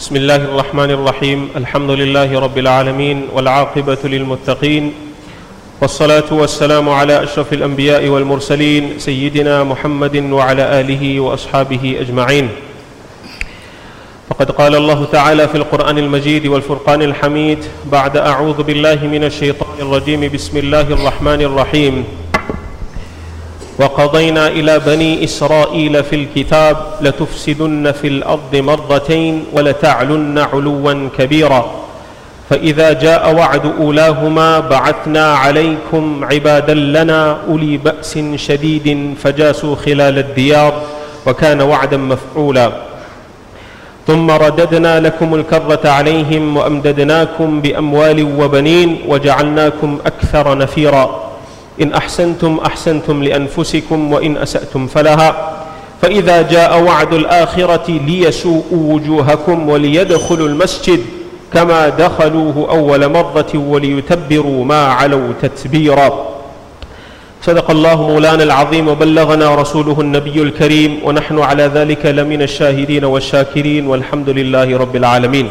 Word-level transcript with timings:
بسم 0.00 0.16
الله 0.16 0.36
الرحمن 0.36 0.90
الرحيم 0.90 1.48
الحمد 1.56 1.90
لله 1.90 2.40
رب 2.40 2.58
العالمين 2.58 3.28
والعاقبة 3.34 3.98
للمتقين 4.04 4.92
والصلاة 5.80 6.24
والسلام 6.32 6.88
على 6.88 7.22
أشرف 7.22 7.52
الأنبياء 7.52 8.08
والمرسلين 8.08 8.98
سيدنا 8.98 9.64
محمد 9.64 10.16
وعلى 10.16 10.80
آله 10.80 11.20
وأصحابه 11.20 11.96
أجمعين 12.00 12.48
فقد 14.30 14.50
قال 14.50 14.74
الله 14.76 15.04
تعالى 15.12 15.48
في 15.48 15.54
القرآن 15.54 15.98
المجيد 15.98 16.46
والفرقان 16.46 17.02
الحميد 17.02 17.58
بعد 17.92 18.16
أعوذ 18.16 18.62
بالله 18.62 18.94
من 19.06 19.24
الشيطان 19.24 19.76
الرجيم 19.80 20.20
بسم 20.34 20.56
الله 20.56 20.80
الرحمن 20.80 21.42
الرحيم 21.42 22.04
وقضينا 23.78 24.48
إلى 24.48 24.78
بني 24.78 25.24
إسرائيل 25.24 26.04
في 26.04 26.16
الكتاب 26.16 26.76
لتفسدن 27.00 27.92
في 27.92 28.08
الأرض 28.08 28.56
مرتين 28.56 29.44
ولتعلن 29.52 30.38
علوا 30.38 31.08
كبيرا. 31.18 31.70
فإذا 32.50 32.92
جاء 32.92 33.34
وعد 33.34 33.72
أولاهما 33.80 34.60
بعثنا 34.60 35.34
عليكم 35.34 36.24
عبادا 36.24 36.74
لنا 36.74 37.38
أولي 37.48 37.76
بأس 37.76 38.18
شديد 38.34 39.14
فجاسوا 39.22 39.76
خلال 39.76 40.18
الديار 40.18 40.82
وكان 41.26 41.60
وعدا 41.60 41.96
مفعولا. 41.96 42.72
ثم 44.06 44.30
رددنا 44.30 45.00
لكم 45.00 45.34
الكرة 45.34 45.88
عليهم 45.90 46.56
وأمددناكم 46.56 47.60
بأموال 47.60 48.40
وبنين 48.40 48.98
وجعلناكم 49.08 49.98
أكثر 50.06 50.58
نفيرا. 50.58 51.27
إن 51.82 51.92
أحسنتم 51.92 52.60
أحسنتم 52.66 53.22
لأنفسكم 53.22 54.12
وإن 54.12 54.36
أسأتم 54.36 54.86
فلها. 54.86 55.54
فإذا 56.02 56.42
جاء 56.42 56.82
وعد 56.82 57.14
الآخرة 57.14 57.90
ليسوءوا 57.90 58.94
وجوهكم 58.94 59.68
وليدخلوا 59.68 60.48
المسجد 60.48 61.00
كما 61.52 61.88
دخلوه 61.88 62.70
أول 62.70 63.08
مرة 63.08 63.52
وليتبروا 63.54 64.64
ما 64.64 64.86
علوا 64.86 65.32
تتبيرا. 65.42 66.28
صدق 67.42 67.70
الله 67.70 68.02
مولانا 68.02 68.42
العظيم 68.42 68.88
وبلغنا 68.88 69.54
رسوله 69.54 70.00
النبي 70.00 70.42
الكريم. 70.42 71.00
ونحن 71.04 71.38
على 71.38 71.62
ذلك 71.62 72.06
لمن 72.06 72.42
الشاهدين 72.42 73.04
والشاكرين. 73.04 73.86
والحمد 73.86 74.28
لله 74.30 74.78
رب 74.78 74.96
العالمين. 74.96 75.48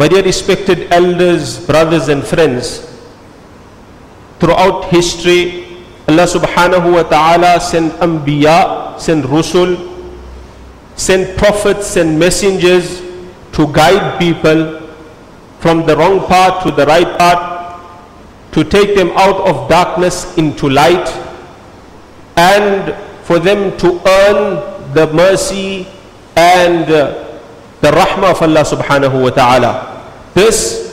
My 0.00 0.08
dear 0.08 0.22
respected 0.22 0.88
elders, 0.90 1.60
brothers 1.66 2.08
and 2.08 2.24
friends, 2.24 2.91
throughout 4.42 4.90
history, 4.90 5.62
Allah 6.10 6.26
subhanahu 6.26 6.98
wa 6.98 7.06
ta'ala 7.06 7.62
sent 7.62 7.94
anbiya, 8.02 8.98
sent 8.98 9.22
rusul, 9.30 9.78
sent 10.98 11.38
prophets 11.38 11.94
and 11.94 12.18
messengers 12.18 13.06
to 13.54 13.70
guide 13.70 14.18
people 14.18 14.82
from 15.62 15.86
the 15.86 15.94
wrong 15.96 16.26
path 16.26 16.66
to 16.66 16.72
the 16.74 16.84
right 16.86 17.06
path, 17.22 17.78
to 18.50 18.64
take 18.64 18.96
them 18.98 19.14
out 19.14 19.46
of 19.46 19.68
darkness 19.70 20.36
into 20.36 20.68
light, 20.68 21.06
and 22.34 22.90
for 23.22 23.38
them 23.38 23.70
to 23.78 23.94
earn 24.26 24.58
the 24.92 25.06
mercy 25.14 25.86
and 26.34 26.90
uh, 26.90 27.38
the 27.80 27.94
rahmah 27.94 28.34
of 28.34 28.42
Allah 28.42 28.66
subhanahu 28.66 29.22
wa 29.22 29.30
ta'ala. 29.30 30.02
This 30.34 30.90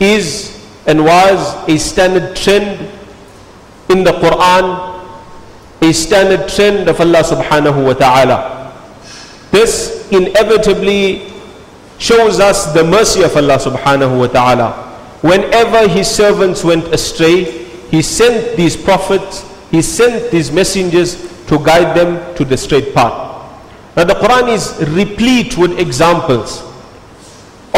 is 0.00 0.61
and 0.86 1.04
was 1.04 1.68
a 1.68 1.78
standard 1.78 2.34
trend 2.36 2.80
in 3.88 4.04
the 4.04 4.12
Quran, 4.12 5.06
a 5.82 5.92
standard 5.92 6.48
trend 6.48 6.88
of 6.88 7.00
Allah 7.00 7.22
subhanahu 7.22 7.84
wa 7.86 7.92
ta'ala. 7.94 8.72
This 9.50 10.08
inevitably 10.10 11.30
shows 11.98 12.40
us 12.40 12.72
the 12.72 12.82
mercy 12.82 13.22
of 13.22 13.36
Allah 13.36 13.58
subhanahu 13.58 14.18
wa 14.18 14.26
ta'ala. 14.26 14.72
Whenever 15.22 15.86
his 15.86 16.08
servants 16.10 16.64
went 16.64 16.86
astray, 16.88 17.44
he 17.90 18.02
sent 18.02 18.56
these 18.56 18.76
prophets, 18.76 19.46
he 19.70 19.82
sent 19.82 20.30
these 20.32 20.50
messengers 20.50 21.30
to 21.46 21.58
guide 21.58 21.96
them 21.96 22.34
to 22.34 22.44
the 22.44 22.56
straight 22.56 22.94
path. 22.94 23.12
Now 23.96 24.04
the 24.04 24.14
Quran 24.14 24.48
is 24.48 24.82
replete 24.88 25.56
with 25.58 25.78
examples 25.78 26.62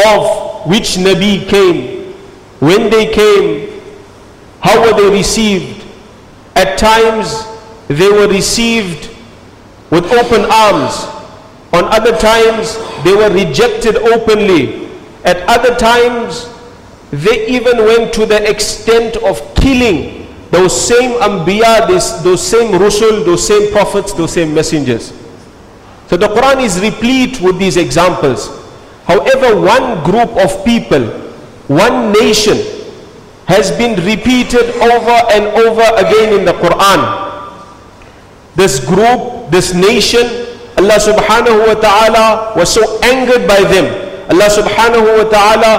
of 0.07 0.67
which 0.67 0.97
Nabi 0.97 1.47
came, 1.49 1.94
when 2.60 2.91
they 2.91 3.12
came, 3.12 3.81
how 4.60 4.81
were 4.81 4.97
they 5.00 5.10
received. 5.16 5.84
At 6.56 6.78
times 6.78 7.44
they 7.88 8.09
were 8.09 8.28
received 8.28 9.10
with 9.91 10.04
open 10.12 10.47
arms. 10.50 10.94
On 11.72 11.84
other 11.92 12.16
times 12.16 12.78
they 13.04 13.15
were 13.15 13.31
rejected 13.31 13.97
openly. 13.97 14.88
At 15.25 15.38
other 15.48 15.75
times 15.75 16.48
they 17.10 17.47
even 17.48 17.78
went 17.78 18.12
to 18.15 18.26
the 18.26 18.48
extent 18.48 19.16
of 19.19 19.54
killing 19.54 20.26
those 20.50 20.72
same 20.88 21.12
anbiya, 21.21 21.86
those 22.22 22.47
same 22.47 22.72
rusul, 22.78 23.25
those 23.25 23.47
same 23.47 23.72
prophets, 23.72 24.12
those 24.12 24.32
same 24.32 24.54
messengers. 24.54 25.12
So 26.06 26.16
the 26.16 26.28
Quran 26.28 26.62
is 26.62 26.81
replete 26.81 27.41
with 27.41 27.59
these 27.59 27.76
examples. 27.76 28.48
However, 29.04 29.60
one 29.60 30.04
group 30.04 30.31
of 30.36 30.65
people, 30.65 31.24
one 31.69 32.13
nation 32.13 32.59
has 33.47 33.71
been 33.73 33.97
repeated 34.05 34.71
over 34.81 35.17
and 35.33 35.45
over 35.65 35.85
again 35.97 36.39
in 36.39 36.45
the 36.45 36.53
Quran. 36.53 37.01
This 38.55 38.85
group, 38.85 39.51
this 39.51 39.75
nation, 39.75 40.25
Allah 40.77 40.99
subhanahu 40.99 41.67
wa 41.69 41.75
ta'ala 41.75 42.53
was 42.57 42.73
so 42.73 42.83
angered 43.03 43.47
by 43.47 43.61
them. 43.63 43.87
Allah 44.31 44.49
subhanahu 44.49 45.25
wa 45.25 45.27
ta'ala 45.29 45.73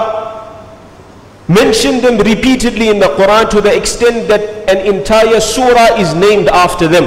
mentioned 1.48 2.02
them 2.02 2.18
repeatedly 2.18 2.88
in 2.88 2.98
the 2.98 3.08
Quran 3.14 3.48
to 3.50 3.60
the 3.60 3.74
extent 3.74 4.28
that 4.28 4.42
an 4.68 4.78
entire 4.86 5.40
surah 5.40 5.96
is 5.98 6.14
named 6.14 6.48
after 6.48 6.88
them. 6.88 7.04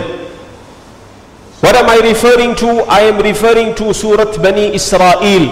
What 1.60 1.76
am 1.76 1.90
I 1.90 2.00
referring 2.08 2.56
to? 2.64 2.88
I 2.88 3.02
am 3.02 3.20
referring 3.20 3.76
to 3.76 3.94
Surah 3.94 4.38
Bani 4.38 4.74
Israel. 4.74 5.44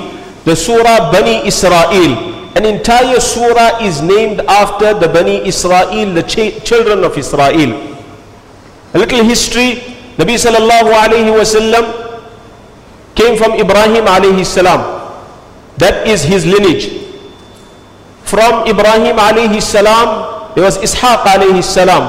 The 0.46 0.56
Surah 0.56 1.12
Bani 1.12 1.46
Israel. 1.46 2.37
An 2.58 2.66
entire 2.66 3.20
surah 3.20 3.78
is 3.86 4.02
named 4.02 4.40
after 4.50 4.92
the 4.98 5.08
Bani 5.08 5.48
Israel, 5.48 6.14
the 6.18 6.24
ch 6.24 6.58
children 6.66 7.04
of 7.04 7.16
Israel. 7.16 7.74
A 8.94 8.98
little 8.98 9.24
history. 9.24 9.70
Nabi 10.18 10.38
sallallahu 10.44 10.90
alayhi 11.00 11.30
wasallam 11.40 11.86
came 13.14 13.38
from 13.38 13.52
Ibrahim 13.64 14.06
alayhi 14.06 14.44
salam. 14.44 14.82
That 15.78 16.08
is 16.08 16.24
his 16.24 16.48
lineage. 16.48 16.88
From 18.24 18.66
Ibrahim 18.66 19.18
alayhi 19.18 19.62
salam, 19.62 20.56
there 20.56 20.64
was 20.64 20.80
Ishaq 20.80 21.30
alayhi 21.34 21.64
salam. 21.64 22.08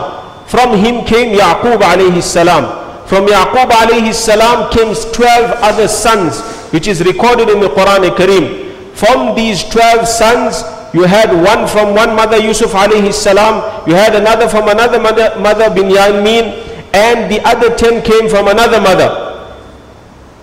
From 0.48 0.78
him 0.78 1.04
came 1.04 1.36
Yaqub 1.36 1.84
alayhi 1.90 2.22
salam. 2.22 2.70
From 3.06 3.26
Yaqub 3.26 3.68
alayhi 3.82 4.14
salam 4.14 4.72
came 4.72 4.94
12 4.94 5.60
other 5.60 5.88
sons, 5.88 6.40
which 6.72 6.88
is 6.88 7.04
recorded 7.04 7.50
in 7.50 7.60
the 7.60 7.68
Quran 7.68 8.08
Kareem. 8.16 8.67
From 8.98 9.36
these 9.36 9.62
12 9.70 10.08
sons, 10.08 10.64
you 10.92 11.04
had 11.04 11.30
one 11.30 11.68
from 11.68 11.94
one 11.94 12.16
mother, 12.16 12.36
Yusuf 12.36 12.72
alayhi 12.72 13.14
salam. 13.14 13.62
You 13.86 13.94
had 13.94 14.16
another 14.16 14.48
from 14.48 14.66
another 14.68 14.98
mother, 14.98 15.38
mother 15.38 15.70
Binyamin. 15.70 16.66
And 16.92 17.30
the 17.30 17.38
other 17.46 17.76
10 17.76 18.02
came 18.02 18.28
from 18.28 18.48
another 18.48 18.80
mother. 18.80 19.10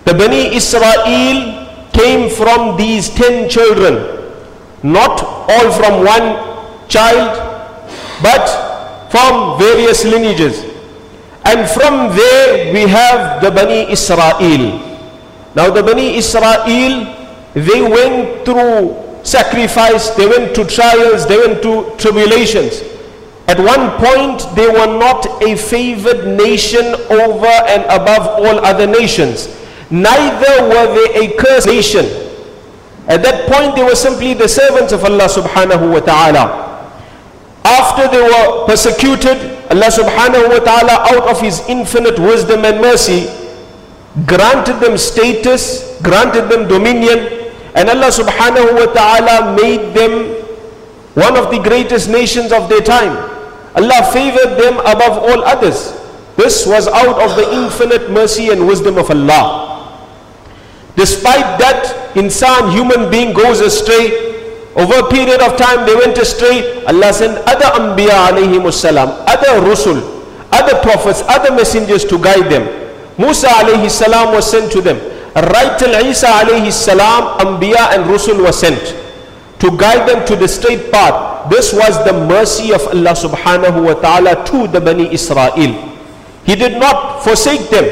The 0.05 0.13
Bani 0.13 0.55
Israel 0.55 1.67
came 1.91 2.29
from 2.29 2.77
these 2.77 3.09
10 3.09 3.49
children. 3.49 4.23
Not 4.83 5.19
all 5.49 5.71
from 5.73 6.05
one 6.05 6.39
child, 6.87 7.35
but 8.23 8.45
from 9.11 9.59
various 9.59 10.05
lineages. 10.05 10.63
And 11.43 11.67
from 11.69 12.15
there 12.15 12.71
we 12.71 12.87
have 12.87 13.41
the 13.41 13.51
Bani 13.51 13.91
Israel. 13.91 14.79
Now 15.55 15.71
the 15.71 15.83
Bani 15.83 16.15
Israel, 16.15 17.24
they 17.55 17.81
went 17.81 18.45
through 18.45 18.95
sacrifice, 19.23 20.09
they 20.11 20.27
went 20.27 20.53
to 20.55 20.65
trials, 20.65 21.25
they 21.25 21.37
went 21.37 21.63
to 21.63 21.95
tribulations. 21.97 22.83
At 23.47 23.59
one 23.59 23.91
point 23.97 24.43
they 24.55 24.67
were 24.67 24.97
not 24.99 25.25
a 25.41 25.55
favored 25.55 26.27
nation 26.35 26.83
over 27.09 27.55
and 27.71 27.83
above 27.85 28.27
all 28.43 28.59
other 28.65 28.85
nations. 28.87 29.47
Neither 29.89 30.67
were 30.67 30.87
they 30.95 31.27
a 31.27 31.37
cursed 31.37 31.67
nation. 31.67 32.05
At 33.07 33.21
that 33.23 33.47
point 33.49 33.75
they 33.75 33.83
were 33.83 33.95
simply 33.95 34.33
the 34.33 34.49
servants 34.49 34.91
of 34.91 35.03
Allah 35.05 35.29
subhanahu 35.29 35.93
wa 35.93 35.99
ta'ala. 36.01 36.65
After 37.63 38.07
they 38.09 38.21
were 38.21 38.65
persecuted, 38.65 39.37
Allah 39.71 39.89
subhanahu 39.93 40.49
wa 40.49 40.59
ta'ala 40.59 40.95
out 41.13 41.29
of 41.29 41.39
his 41.39 41.61
infinite 41.69 42.17
wisdom 42.19 42.65
and 42.65 42.81
mercy 42.81 43.29
granted 44.25 44.79
them 44.79 44.97
status, 44.97 45.99
granted 46.01 46.49
them 46.49 46.67
dominion, 46.67 47.44
and 47.75 47.89
Allah 47.91 48.07
subhanahu 48.07 48.71
wa 48.79 48.87
ta'ala 48.95 49.55
made 49.59 49.91
them 49.93 50.31
one 51.15 51.35
of 51.35 51.51
the 51.51 51.59
greatest 51.59 52.09
nations 52.09 52.51
of 52.51 52.69
their 52.69 52.79
time. 52.81 53.11
Allah 53.75 53.99
favored 54.15 54.55
them 54.55 54.79
above 54.79 55.19
all 55.19 55.43
others. 55.43 55.91
This 56.39 56.65
was 56.65 56.87
out 56.87 57.19
of 57.19 57.35
the 57.35 57.43
infinite 57.51 58.09
mercy 58.11 58.49
and 58.49 58.67
wisdom 58.67 58.97
of 58.97 59.11
Allah. 59.11 59.91
Despite 60.95 61.59
that, 61.59 62.15
insan, 62.15 62.71
human 62.71 63.11
being 63.11 63.33
goes 63.33 63.59
astray. 63.59 64.23
Over 64.75 65.07
a 65.07 65.09
period 65.11 65.41
of 65.43 65.55
time, 65.59 65.85
they 65.85 65.95
went 65.95 66.17
astray. 66.17 66.83
Allah 66.85 67.11
sent 67.11 67.35
other 67.47 67.67
Anbiya 67.75 68.31
alayhi 68.31 68.59
salam, 68.71 69.09
other 69.27 69.59
Rusul, 69.63 69.99
other 70.51 70.79
prophets, 70.79 71.23
other 71.27 71.51
messengers 71.55 72.03
to 72.05 72.19
guide 72.19 72.47
them. 72.51 72.63
Musa 73.17 73.47
alayhi 73.47 73.89
salam 73.91 74.33
was 74.33 74.49
sent 74.49 74.71
to 74.71 74.81
them. 74.81 74.99
Right 75.35 75.77
till 75.77 75.91
Isa 76.07 76.27
alayhi 76.27 76.71
salam, 76.71 77.37
Anbiya 77.39 77.93
and 77.95 78.05
Rusul 78.05 78.39
were 78.41 78.53
sent 78.53 78.79
to 79.59 79.75
guide 79.77 80.07
them 80.07 80.25
to 80.27 80.35
the 80.35 80.47
straight 80.47 80.91
path. 80.91 81.49
This 81.49 81.73
was 81.73 82.03
the 82.05 82.13
mercy 82.13 82.71
of 82.73 82.81
Allah 82.87 83.11
subhanahu 83.13 83.83
wa 83.85 83.93
ta'ala 83.99 84.45
to 84.47 84.67
the 84.67 84.79
Bani 84.79 85.11
Israel. 85.13 85.51
He 86.45 86.55
did 86.55 86.79
not 86.79 87.23
forsake 87.23 87.69
them. 87.69 87.83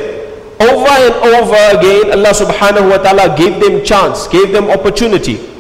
Over 0.61 0.87
and 0.87 1.15
over 1.35 1.59
again, 1.77 2.15
Allah 2.15 2.31
subhanahu 2.31 2.89
wa 2.89 2.97
ta'ala 3.03 3.35
gave 3.35 3.59
them 3.59 3.83
chance, 3.83 4.27
gave 4.27 4.51
them 4.53 4.69
opportunity 4.71 5.53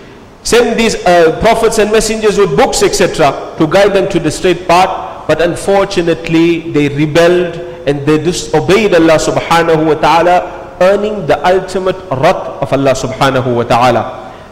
send 0.43 0.77
these 0.77 0.95
uh, 1.05 1.39
prophets 1.39 1.79
and 1.79 1.89
messengers 1.91 2.37
with 2.37 2.55
books 2.55 2.83
etc 2.83 3.55
to 3.57 3.65
guide 3.65 3.93
them 3.93 4.09
to 4.09 4.19
the 4.19 4.29
straight 4.29 4.67
path 4.67 5.25
but 5.27 5.41
unfortunately 5.41 6.71
they 6.71 6.89
rebelled 6.89 7.55
and 7.87 8.05
they 8.05 8.21
disobeyed 8.21 8.93
Allah 8.93 9.15
subhanahu 9.15 9.87
wa 9.87 9.95
ta'ala 9.95 10.62
earning 10.81 11.25
the 11.27 11.37
ultimate 11.45 11.97
wrath 12.09 12.61
of 12.61 12.71
Allah 12.73 12.93
subhanahu 12.93 13.55
wa 13.55 13.63
ta'ala. 13.63 14.01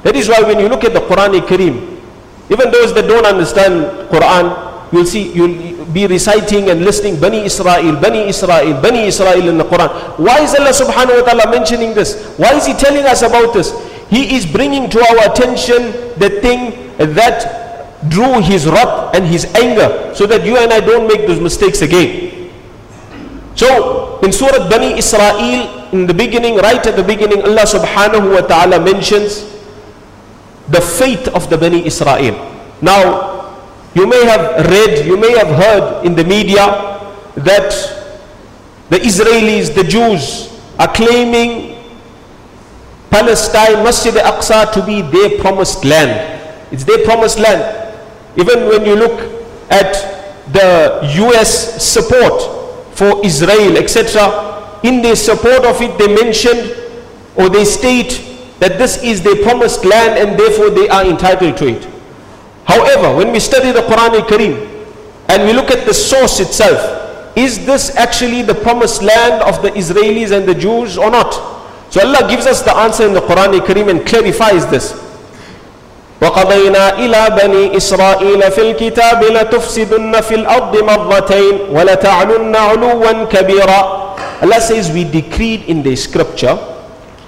That 0.04 0.16
is 0.16 0.28
why 0.30 0.42
when 0.42 0.60
you 0.60 0.68
look 0.68 0.84
at 0.84 0.94
the 0.94 1.02
Quran 1.02 1.40
Kareem 1.46 2.00
even 2.50 2.70
those 2.72 2.94
that 2.94 3.08
don't 3.08 3.26
understand 3.26 4.10
Quran 4.12 4.52
you'll 4.92 5.06
see 5.06 5.32
you'll 5.32 5.86
be 5.94 6.06
reciting 6.08 6.70
and 6.70 6.84
listening 6.84 7.20
Bani 7.20 7.46
Israel 7.46 7.96
Bani 7.96 8.28
Israel 8.28 8.82
Bani 8.82 9.08
Israel 9.08 9.48
in 9.48 9.58
the 9.58 9.64
Quran. 9.64 9.90
Why 10.20 10.42
is 10.44 10.54
Allah 10.56 10.76
subhanahu 10.76 11.22
wa 11.22 11.26
ta'ala 11.28 11.46
mentioning 11.52 11.94
this? 11.94 12.36
Why 12.38 12.56
is 12.56 12.66
he 12.66 12.74
telling 12.74 13.06
us 13.06 13.22
about 13.22 13.54
this? 13.54 13.72
He 14.10 14.36
is 14.36 14.46
bringing 14.46 14.90
to 14.90 15.00
our 15.00 15.32
attention 15.32 15.96
the 16.20 16.42
thing 16.44 16.76
that 16.98 17.62
drew 18.10 18.42
his 18.42 18.68
wrath 18.68 19.16
and 19.16 19.26
his 19.26 19.46
anger 19.56 20.12
so 20.14 20.26
that 20.26 20.44
you 20.44 20.58
and 20.58 20.74
I 20.74 20.80
don't 20.82 21.08
make 21.08 21.28
those 21.28 21.40
mistakes 21.40 21.82
again. 21.82 22.31
So 23.56 24.20
in 24.24 24.32
Surah 24.32 24.70
Bani 24.70 24.98
Israel, 24.98 25.90
in 25.92 26.08
the 26.08 26.14
beginning, 26.14 26.56
right 26.58 26.86
at 26.86 26.96
the 26.96 27.04
beginning, 27.04 27.44
Allah 27.44 27.68
subhanahu 27.68 28.34
wa 28.34 28.42
ta'ala 28.48 28.80
mentions 28.80 29.44
the 30.70 30.80
fate 30.80 31.28
of 31.36 31.50
the 31.50 31.58
Bani 31.58 31.86
Israel. 31.86 32.36
Now, 32.82 33.30
you 33.94 34.08
may 34.08 34.24
have 34.26 34.66
read, 34.72 35.06
you 35.06 35.18
may 35.18 35.36
have 35.38 35.52
heard 35.52 36.06
in 36.06 36.16
the 36.16 36.24
media 36.24 36.64
that 37.36 37.72
the 38.90 38.98
Israelis, 38.98 39.76
the 39.76 39.84
Jews, 39.84 40.48
are 40.80 40.92
claiming 40.94 41.76
Palestine, 43.12 43.84
Masjid 43.84 44.16
al-Aqsa 44.16 44.72
to 44.72 44.86
be 44.86 45.02
their 45.02 45.38
promised 45.40 45.84
land. 45.84 46.40
It's 46.72 46.86
their 46.86 47.04
promised 47.04 47.38
land. 47.40 47.62
Even 48.38 48.68
when 48.70 48.86
you 48.86 48.96
look 48.96 49.20
at 49.70 49.92
the 50.54 51.04
US 51.28 51.84
support 51.84 52.61
for 53.02 53.26
Israel, 53.26 53.78
etc., 53.78 54.78
in 54.84 55.02
their 55.02 55.16
support 55.16 55.66
of 55.66 55.82
it, 55.82 55.98
they 55.98 56.14
mentioned 56.14 56.78
or 57.36 57.50
they 57.50 57.66
state 57.66 58.22
that 58.60 58.78
this 58.78 59.02
is 59.02 59.24
their 59.24 59.42
promised 59.42 59.84
land 59.86 60.20
and 60.20 60.40
therefore 60.40 60.70
they 60.70 60.88
are 60.88 61.04
entitled 61.04 61.58
to 61.58 61.66
it. 61.66 61.84
However, 62.66 63.16
when 63.18 63.32
we 63.32 63.40
study 63.40 63.72
the 63.72 63.82
Quran 63.82 64.22
al-Kareem 64.22 64.86
and 65.30 65.48
we 65.48 65.54
look 65.54 65.72
at 65.72 65.88
the 65.88 65.94
source 65.96 66.40
itself, 66.40 67.36
is 67.36 67.66
this 67.66 67.96
actually 67.96 68.44
the 68.44 68.54
promised 68.54 69.02
land 69.02 69.42
of 69.42 69.64
the 69.64 69.72
Israelis 69.72 70.32
and 70.32 70.48
the 70.48 70.54
Jews 70.54 70.96
or 70.96 71.10
not? 71.10 71.34
So 71.90 72.06
Allah 72.06 72.30
gives 72.30 72.46
us 72.46 72.62
the 72.62 72.76
answer 72.78 73.08
in 73.08 73.16
the 73.16 73.22
Quran 73.22 73.60
Kareem 73.62 73.90
and 73.90 74.06
clarifies 74.06 74.68
this. 74.68 74.94
وقضينا 76.22 77.00
إلى 77.02 77.22
بني 77.44 77.78
إسرائيل 77.78 78.52
في 78.52 78.62
الكتاب 78.62 79.24
لتفسدن 79.24 80.22
في 80.22 80.36
الأرض 80.36 80.74
مرتين 80.84 81.56
ولتعلن 81.72 82.56
علوا 82.56 83.24
كبيرا 83.26 83.82
Allah 84.42 84.58
says 84.62 84.90
we 84.90 85.04
decreed 85.06 85.66
in 85.70 85.82
the 85.82 85.96
scripture 85.96 86.58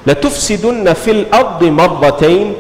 لتفسدن 0.08 0.94
في 0.94 1.12
الأرض 1.12 1.64
مرتين 1.64 2.54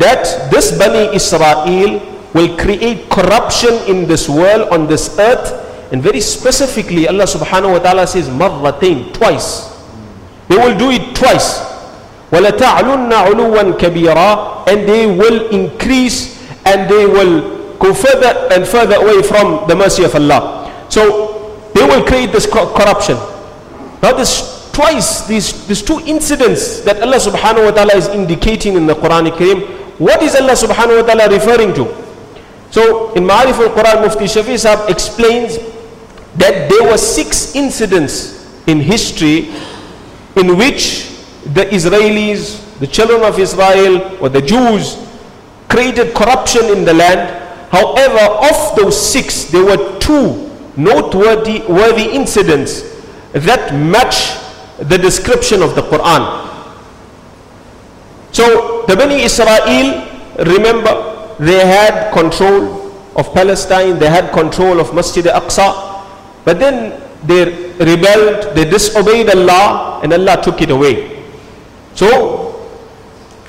that 0.00 0.24
this 0.50 0.72
Bani 0.72 1.12
Israel 1.14 2.00
will 2.32 2.56
create 2.56 3.08
corruption 3.10 3.74
in 3.86 4.08
this 4.08 4.28
world 4.28 4.68
on 4.72 4.86
this 4.88 5.18
earth 5.20 5.52
and 5.92 6.00
very 6.02 6.20
specifically 6.24 7.04
Allah 7.08 7.28
subhanahu 7.28 7.76
wa 7.76 7.80
ta'ala 7.84 8.06
says 8.08 8.32
مرتين 8.32 9.12
twice 9.12 9.68
they 10.48 10.56
will 10.56 10.76
do 10.76 10.90
it 10.90 11.16
twice. 11.16 11.73
وَلَتَعْلُنَّ 12.33 13.09
عُلُوًا 13.09 13.77
كَبِيرًا 13.77 14.67
And 14.69 14.87
they 14.87 15.05
will 15.07 15.49
increase 15.49 16.37
and 16.65 16.89
they 16.89 17.05
will 17.05 17.57
go 17.79 17.93
further 17.93 18.47
and 18.53 18.67
further 18.67 18.95
away 18.95 19.23
from 19.23 19.67
the 19.67 19.75
mercy 19.75 20.03
of 20.03 20.13
Allah. 20.15 20.69
So 20.89 21.69
they 21.73 21.81
will 21.85 22.05
create 22.05 22.31
this 22.31 22.45
corruption. 22.45 23.15
Now 24.03 24.13
this 24.13 24.59
twice, 24.71 25.27
these, 25.27 25.67
these 25.67 25.81
two 25.81 25.99
incidents 26.05 26.81
that 26.81 27.01
Allah 27.01 27.17
subhanahu 27.17 27.65
wa 27.65 27.71
ta'ala 27.71 27.95
is 27.95 28.07
indicating 28.09 28.75
in 28.75 28.85
the 28.85 28.93
Quran 28.95 29.27
Kareem, 29.35 29.67
what 29.99 30.21
is 30.23 30.35
Allah 30.35 30.53
subhanahu 30.53 31.01
wa 31.01 31.05
ta'ala 31.07 31.27
referring 31.33 31.73
to? 31.75 31.83
So 32.71 33.11
in 33.13 33.23
Ma'arif 33.23 33.57
al-Quran, 33.59 34.05
Mufti 34.05 34.25
Shafi 34.25 34.55
Sahab 34.55 34.89
explains 34.89 35.57
that 36.37 36.69
there 36.69 36.83
were 36.89 36.97
six 36.97 37.55
incidents 37.55 38.47
in 38.67 38.79
history 38.79 39.49
in 40.37 40.55
which 40.55 41.12
the 41.52 41.64
Israelis, 41.66 42.78
the 42.78 42.86
children 42.86 43.22
of 43.22 43.38
Israel, 43.38 44.16
or 44.22 44.28
the 44.28 44.40
Jews 44.40 44.96
created 45.68 46.14
corruption 46.14 46.64
in 46.66 46.84
the 46.84 46.94
land. 46.94 47.42
However, 47.70 48.20
of 48.50 48.76
those 48.76 48.94
six, 48.94 49.44
there 49.44 49.64
were 49.64 49.98
two 49.98 50.50
noteworthy 50.76 51.60
worthy 51.68 52.10
incidents 52.10 52.82
that 53.32 53.74
match 53.74 54.38
the 54.78 54.98
description 54.98 55.62
of 55.62 55.74
the 55.74 55.82
Quran. 55.82 56.22
So, 58.32 58.84
the 58.86 58.96
Bani 58.96 59.22
Israel, 59.22 60.06
remember, 60.38 61.34
they 61.38 61.64
had 61.66 62.12
control 62.12 62.90
of 63.16 63.32
Palestine, 63.32 63.98
they 63.98 64.08
had 64.10 64.32
control 64.32 64.80
of 64.80 64.92
Masjid 64.94 65.26
al-Aqsa, 65.26 66.02
but 66.44 66.58
then 66.58 67.00
they 67.24 67.44
rebelled, 67.78 68.54
they 68.56 68.64
disobeyed 68.68 69.30
Allah, 69.30 70.00
and 70.02 70.12
Allah 70.12 70.42
took 70.42 70.60
it 70.62 70.70
away. 70.70 71.13
So, 71.94 72.52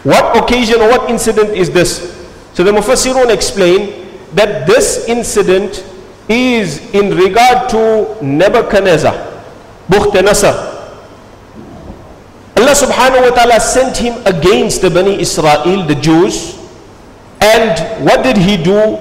what 0.03 0.37
occasion 0.37 0.81
or 0.81 0.89
what 0.89 1.09
incident 1.09 1.49
is 1.49 1.71
this? 1.71 2.13
So 2.53 2.63
the 2.63 2.71
Mufassirun 2.71 3.33
explain 3.33 4.07
that 4.35 4.67
this 4.67 5.07
incident 5.09 5.83
is 6.29 6.79
in 6.93 7.15
regard 7.17 7.69
to 7.69 8.15
Nebuchadnezzar, 8.23 9.13
Bukhtanasar. 9.89 10.73
Allah 12.55 12.71
subhanahu 12.71 13.29
wa 13.29 13.33
ta'ala 13.35 13.59
sent 13.59 13.97
him 13.97 14.15
against 14.25 14.81
the 14.81 14.89
Bani 14.89 15.19
Israel, 15.19 15.83
the 15.85 15.95
Jews, 15.95 16.55
and 17.41 18.05
what 18.05 18.23
did 18.23 18.37
he 18.37 18.55
do? 18.55 18.97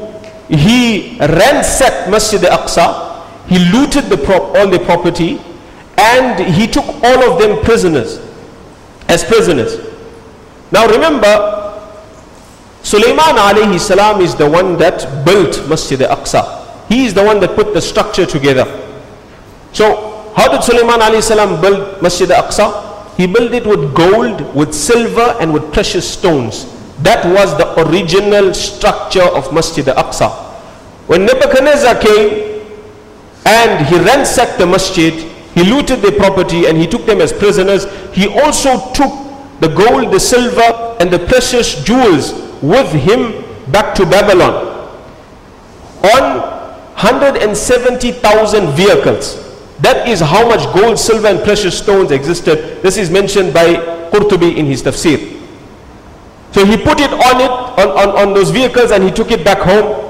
He 0.48 1.16
ransacked 1.20 2.10
Masjid 2.10 2.42
al-Aqsa, 2.44 3.22
he 3.46 3.58
looted 3.72 4.10
the 4.10 4.18
all 4.58 4.68
the 4.68 4.80
property 4.80 5.40
and 5.96 6.40
he 6.52 6.66
took 6.66 6.84
all 7.04 7.20
of 7.22 7.38
them 7.40 7.62
prisoners, 7.64 8.18
as 9.08 9.24
prisoners. 9.24 9.78
Now 10.72 10.86
remember, 10.88 11.62
Sulaiman 12.82 13.36
alayhi 13.36 13.80
salam 13.80 14.20
is 14.20 14.34
the 14.34 14.48
one 14.48 14.76
that 14.78 15.24
built 15.24 15.66
Masjid 15.68 16.02
al-Aqsa. 16.02 16.88
He 16.88 17.06
is 17.06 17.14
the 17.14 17.24
one 17.24 17.40
that 17.40 17.54
put 17.56 17.72
the 17.72 17.80
structure 17.80 18.26
together. 18.26 18.64
So 19.72 20.32
how 20.36 20.50
did 20.50 20.62
Sulaiman 20.62 21.00
alayhi 21.00 21.22
salam 21.22 21.60
build 21.60 22.02
Masjid 22.02 22.30
al-Aqsa? 22.30 23.16
He 23.16 23.26
built 23.26 23.52
it 23.52 23.66
with 23.66 23.94
gold, 23.94 24.54
with 24.54 24.74
silver 24.74 25.36
and 25.40 25.52
with 25.52 25.72
precious 25.72 26.08
stones. 26.10 26.66
That 27.02 27.24
was 27.24 27.56
the 27.56 27.68
original 27.88 28.52
structure 28.54 29.22
of 29.22 29.52
Masjid 29.52 29.86
al-Aqsa. 29.88 30.30
When 31.06 31.26
Nebuchadnezzar 31.26 32.00
came, 32.00 32.54
and 33.46 33.86
he 33.86 33.96
ransacked 33.98 34.58
the 34.58 34.66
masjid, 34.66 35.12
he 35.54 35.62
looted 35.62 36.00
their 36.00 36.12
property 36.12 36.66
and 36.66 36.76
he 36.76 36.86
took 36.86 37.06
them 37.06 37.20
as 37.20 37.32
prisoners. 37.32 37.86
He 38.12 38.26
also 38.26 38.92
took 38.92 39.12
the 39.60 39.68
gold, 39.68 40.12
the 40.12 40.18
silver 40.18 40.96
and 41.00 41.10
the 41.10 41.20
precious 41.20 41.82
jewels 41.84 42.32
with 42.60 42.90
him 42.92 43.44
back 43.70 43.94
to 43.94 44.04
Babylon 44.04 44.72
on 46.02 46.40
170,000 46.94 48.72
vehicles. 48.72 49.40
That 49.78 50.08
is 50.08 50.20
how 50.20 50.48
much 50.48 50.64
gold, 50.74 50.98
silver 50.98 51.28
and 51.28 51.42
precious 51.42 51.78
stones 51.78 52.10
existed. 52.10 52.82
This 52.82 52.96
is 52.96 53.10
mentioned 53.10 53.54
by 53.54 53.74
Qurtubi 54.10 54.56
in 54.56 54.66
his 54.66 54.82
tafsir. 54.82 55.40
So 56.52 56.64
he 56.64 56.76
put 56.76 57.00
it 57.00 57.12
on 57.12 57.40
it, 57.40 57.50
on, 57.50 57.88
on, 57.88 58.08
on 58.28 58.34
those 58.34 58.50
vehicles 58.50 58.90
and 58.90 59.02
he 59.02 59.10
took 59.10 59.30
it 59.30 59.44
back 59.44 59.58
home. 59.58 60.02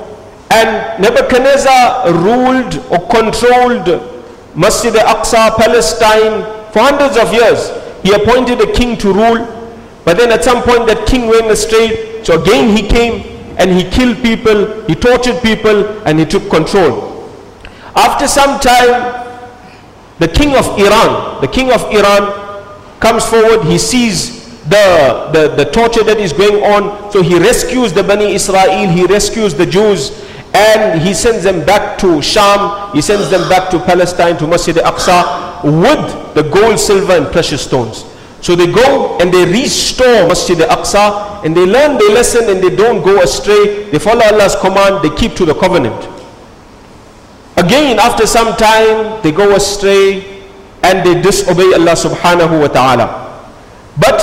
And 0.51 1.03
Nebuchadnezzar 1.03 2.13
ruled 2.13 2.77
or 2.91 3.09
controlled 3.09 4.14
Masjid 4.55 4.95
al-Aqsa, 4.97 5.57
Palestine 5.57 6.43
for 6.73 6.81
hundreds 6.81 7.17
of 7.17 7.33
years. 7.33 7.71
He 8.03 8.13
appointed 8.13 8.61
a 8.61 8.73
king 8.73 8.97
to 8.99 9.13
rule. 9.13 9.47
But 10.05 10.19
then 10.19 10.31
at 10.31 10.45
some 10.45 10.63
point 10.63 10.87
that 10.87 11.07
king 11.07 11.29
went 11.29 11.51
astray. 11.51 12.23
So 12.25 12.41
again 12.41 12.77
he 12.77 12.87
came 12.87 13.35
and 13.59 13.71
he 13.71 13.89
killed 13.91 14.23
people, 14.23 14.83
he 14.87 14.95
tortured 14.95 15.41
people 15.43 15.99
and 16.07 16.19
he 16.19 16.25
took 16.27 16.51
control. 16.51 17.31
After 17.95 18.27
some 18.27 18.61
time, 18.61 19.25
the 20.19 20.29
king 20.29 20.57
of 20.57 20.67
Iran, 20.79 21.41
the 21.41 21.49
king 21.49 21.73
of 21.73 21.83
Iran 21.93 22.65
comes 23.01 23.25
forward, 23.25 23.65
he 23.65 23.79
sees 23.79 24.45
the, 24.65 25.31
the, 25.33 25.55
the 25.57 25.71
torture 25.71 26.03
that 26.05 26.19
is 26.19 26.33
going 26.33 26.63
on. 26.65 27.13
So 27.13 27.23
he 27.23 27.39
rescues 27.39 27.93
the 27.93 28.03
Bani 28.03 28.35
Israel, 28.35 28.89
he 28.89 29.07
rescues 29.07 29.55
the 29.55 29.67
Jews 29.67 30.11
and 30.55 31.03
he 31.03 31.13
sends 31.13 31.43
them 31.43 31.67
back 31.67 31.99
to 31.99 32.23
Sham, 32.23 32.93
he 32.95 33.03
sends 33.03 33.29
them 33.29 33.49
back 33.49 33.71
to 33.71 33.79
Palestine, 33.81 34.37
to 34.39 34.47
Masjid 34.47 34.79
al-Aqsa 34.79 35.65
with 35.65 36.35
the 36.35 36.43
gold, 36.45 36.79
silver 36.79 37.15
and 37.15 37.27
precious 37.33 37.63
stones. 37.63 38.05
So 38.41 38.55
they 38.55 38.71
go 38.71 39.19
and 39.19 39.33
they 39.35 39.45
restore 39.51 40.29
Masjid 40.29 40.61
al-Aqsa 40.61 41.45
and 41.45 41.57
they 41.57 41.67
learn 41.67 41.99
their 41.99 42.11
lesson 42.11 42.49
and 42.49 42.63
they 42.63 42.75
don't 42.75 43.03
go 43.03 43.21
astray. 43.23 43.91
They 43.91 43.99
follow 43.99 44.23
Allah's 44.25 44.55
command, 44.57 45.03
they 45.03 45.15
keep 45.17 45.35
to 45.37 45.45
the 45.45 45.55
covenant. 45.55 46.09
Again, 47.57 47.99
after 47.99 48.27
some 48.27 48.55
time, 48.57 49.23
they 49.23 49.33
go 49.33 49.57
astray 49.57 50.43
and 50.85 51.05
they 51.05 51.21
disobey 51.21 51.73
Allah 51.75 51.97
subhanahu 51.99 52.61
wa 52.61 52.69
ta'ala. 52.69 53.07
But 53.99 54.21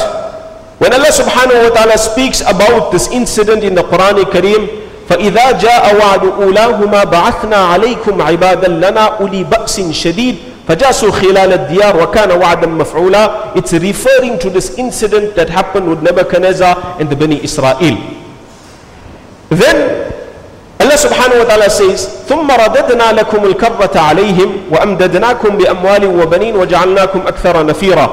when 0.79 0.93
Allah 0.93 1.11
subhanahu 1.11 1.69
wa 1.69 1.75
ta'ala 1.75 1.97
speaks 1.97 2.39
about 2.41 2.91
this 2.91 3.09
incident 3.11 3.63
in 3.63 3.75
the 3.75 3.83
Quran 3.83 4.23
Kareem, 4.31 4.80
فإذا 5.11 5.51
جاء 5.51 5.95
وعد 5.99 6.23
أولاهما 6.41 7.03
بعثنا 7.03 7.55
عليكم 7.55 8.21
عبادا 8.21 8.67
لنا 8.67 9.05
أولي 9.19 9.43
بأس 9.43 9.81
شديد 9.91 10.35
فجاسوا 10.67 11.11
خلال 11.11 11.53
الديار 11.53 12.03
وكان 12.03 12.31
وعدا 12.31 12.67
مفعولا 12.67 13.31
It's 13.55 13.73
referring 13.73 14.39
to 14.39 14.49
this 14.49 14.77
incident 14.77 15.35
that 15.35 15.49
happened 15.49 15.89
with 15.89 16.01
Nebuchadnezzar 16.01 16.95
and 16.99 17.09
the 17.09 17.15
Bani 17.17 17.43
Israel. 17.43 17.75
Then 19.49 19.77
Allah 20.79 20.95
subhanahu 20.97 21.43
wa 21.43 21.47
ta'ala 21.51 21.69
says, 21.69 22.07
ثم 22.31 22.47
رددنا 22.51 23.11
لكم 23.11 23.45
الكرة 23.45 23.99
عليهم 23.99 24.49
وأمددناكم 24.71 25.57
بأموال 25.57 26.05
وبنين 26.21 26.55
وجعلناكم 26.55 27.19
أكثر 27.27 27.65
نفيرا 27.65 28.07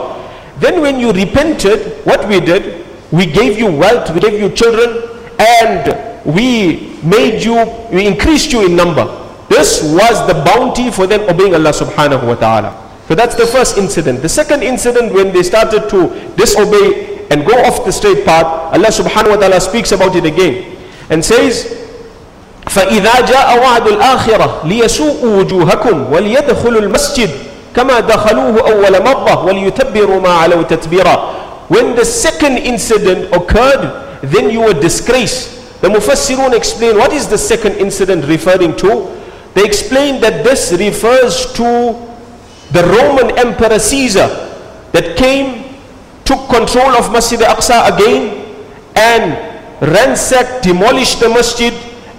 Then 0.61 0.81
when 0.81 0.99
you 0.99 1.13
repented, 1.13 2.03
what 2.05 2.27
we 2.27 2.41
did, 2.41 2.85
we 3.13 3.27
gave 3.27 3.57
you 3.57 3.71
wealth, 3.71 4.11
we 4.11 4.19
gave 4.19 4.35
you 4.41 4.51
children, 4.51 4.99
and 5.39 5.95
we 6.27 6.88
made 7.04 7.44
you, 7.44 7.56
we 7.92 8.06
increased 8.08 8.52
you 8.52 8.66
in 8.66 8.76
number. 8.76 9.06
This 9.50 9.82
was 9.84 10.26
the 10.28 10.34
bounty 10.46 10.90
for 10.92 11.06
them 11.08 11.22
obeying 11.30 11.54
Allah 11.54 11.72
subhanahu 11.72 12.26
wa 12.26 12.36
ta'ala. 12.36 12.72
So 13.08 13.16
that's 13.16 13.36
the 13.36 13.46
first 13.46 13.78
incident. 13.78 14.22
The 14.22 14.30
second 14.30 14.64
incident 14.64 15.14
when 15.14 15.34
they 15.34 15.44
started 15.44 15.90
to 15.90 16.10
disobey 16.36 17.28
and 17.30 17.46
go 17.46 17.54
off 17.66 17.84
the 17.86 17.92
straight 17.92 18.26
path, 18.26 18.46
Allah 18.74 18.88
subhanahu 18.90 19.36
wa 19.36 19.40
ta'ala 19.44 19.60
speaks 19.60 19.92
about 19.92 20.16
it 20.16 20.26
again 20.26 20.78
and 21.10 21.24
says, 21.24 21.84
فإذا 22.64 23.22
جاء 23.28 23.60
وعد 23.60 23.88
الآخرة 23.88 24.62
ليسوءوا 24.66 25.38
وجوهكم 25.38 26.14
وليدخلوا 26.14 26.82
المسجد 26.82 27.30
كما 27.76 28.00
دخلوه 28.00 28.72
أول 28.72 29.04
مرة 29.04 29.46
وليتبروا 29.46 30.22
ما 30.22 30.30
علوا 30.30 30.64
تتبيرا 30.64 31.44
When 31.70 31.96
the 31.96 32.06
second 32.06 32.58
incident 32.58 33.34
occurred, 33.34 34.20
then 34.22 34.50
you 34.50 34.62
were 34.62 34.74
disgraced. 34.74 35.57
the 35.81 35.89
Mufassirun 35.89 36.57
explain 36.57 36.97
what 36.97 37.13
is 37.13 37.29
the 37.29 37.39
second 37.39 37.75
incident 37.77 38.25
referring 38.27 38.77
to. 38.79 39.15
They 39.55 39.65
explain 39.65 40.21
that 40.21 40.45
this 40.45 40.73
refers 40.73 41.53
to 41.55 41.95
the 42.73 42.83
Roman 42.85 43.39
Emperor 43.39 43.79
Caesar 43.79 44.27
that 44.93 45.17
came, 45.17 45.79
took 46.25 46.49
control 46.49 46.91
of 46.97 47.13
Masjid 47.13 47.41
al-Aqsa 47.43 47.95
again 47.95 48.45
and 48.97 49.49
ransacked, 49.81 50.65
demolished 50.65 51.21
the 51.21 51.29
masjid 51.29 51.73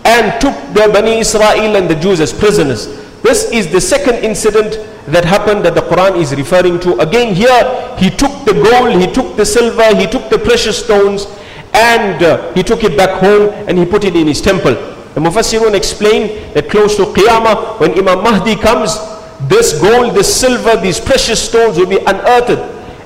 and 0.05 0.39
took 0.41 0.55
the 0.73 0.89
Bani 0.93 1.19
Israel 1.19 1.75
and 1.75 1.89
the 1.89 1.95
Jews 1.95 2.19
as 2.21 2.31
prisoners. 2.31 2.87
This 3.21 3.51
is 3.51 3.69
the 3.71 3.81
second 3.81 4.23
incident 4.23 4.79
that 5.07 5.25
happened 5.25 5.65
that 5.65 5.75
the 5.75 5.81
Quran 5.81 6.17
is 6.17 6.33
referring 6.33 6.79
to. 6.79 6.97
Again 6.99 7.35
here, 7.35 7.95
he 7.97 8.09
took 8.09 8.31
the 8.45 8.53
gold, 8.53 8.99
he 8.99 9.11
took 9.11 9.35
the 9.35 9.45
silver, 9.45 9.93
he 9.95 10.07
took 10.07 10.29
the 10.29 10.39
precious 10.39 10.83
stones 10.83 11.27
and 11.73 12.21
uh, 12.23 12.53
he 12.53 12.63
took 12.63 12.83
it 12.83 12.97
back 12.97 13.19
home 13.21 13.49
and 13.67 13.77
he 13.77 13.85
put 13.85 14.03
it 14.03 14.15
in 14.15 14.27
his 14.27 14.41
temple. 14.41 14.73
The 15.13 15.21
Mufassirun 15.21 15.73
explain 15.73 16.53
that 16.53 16.69
close 16.69 16.95
to 16.97 17.03
Qiyamah, 17.03 17.79
when 17.79 17.91
Imam 17.97 18.23
Mahdi 18.23 18.55
comes, 18.55 18.97
this 19.47 19.79
gold, 19.81 20.15
this 20.15 20.33
silver, 20.33 20.79
these 20.81 20.99
precious 20.99 21.41
stones 21.41 21.77
will 21.77 21.87
be 21.87 21.97
unearthed 21.97 22.59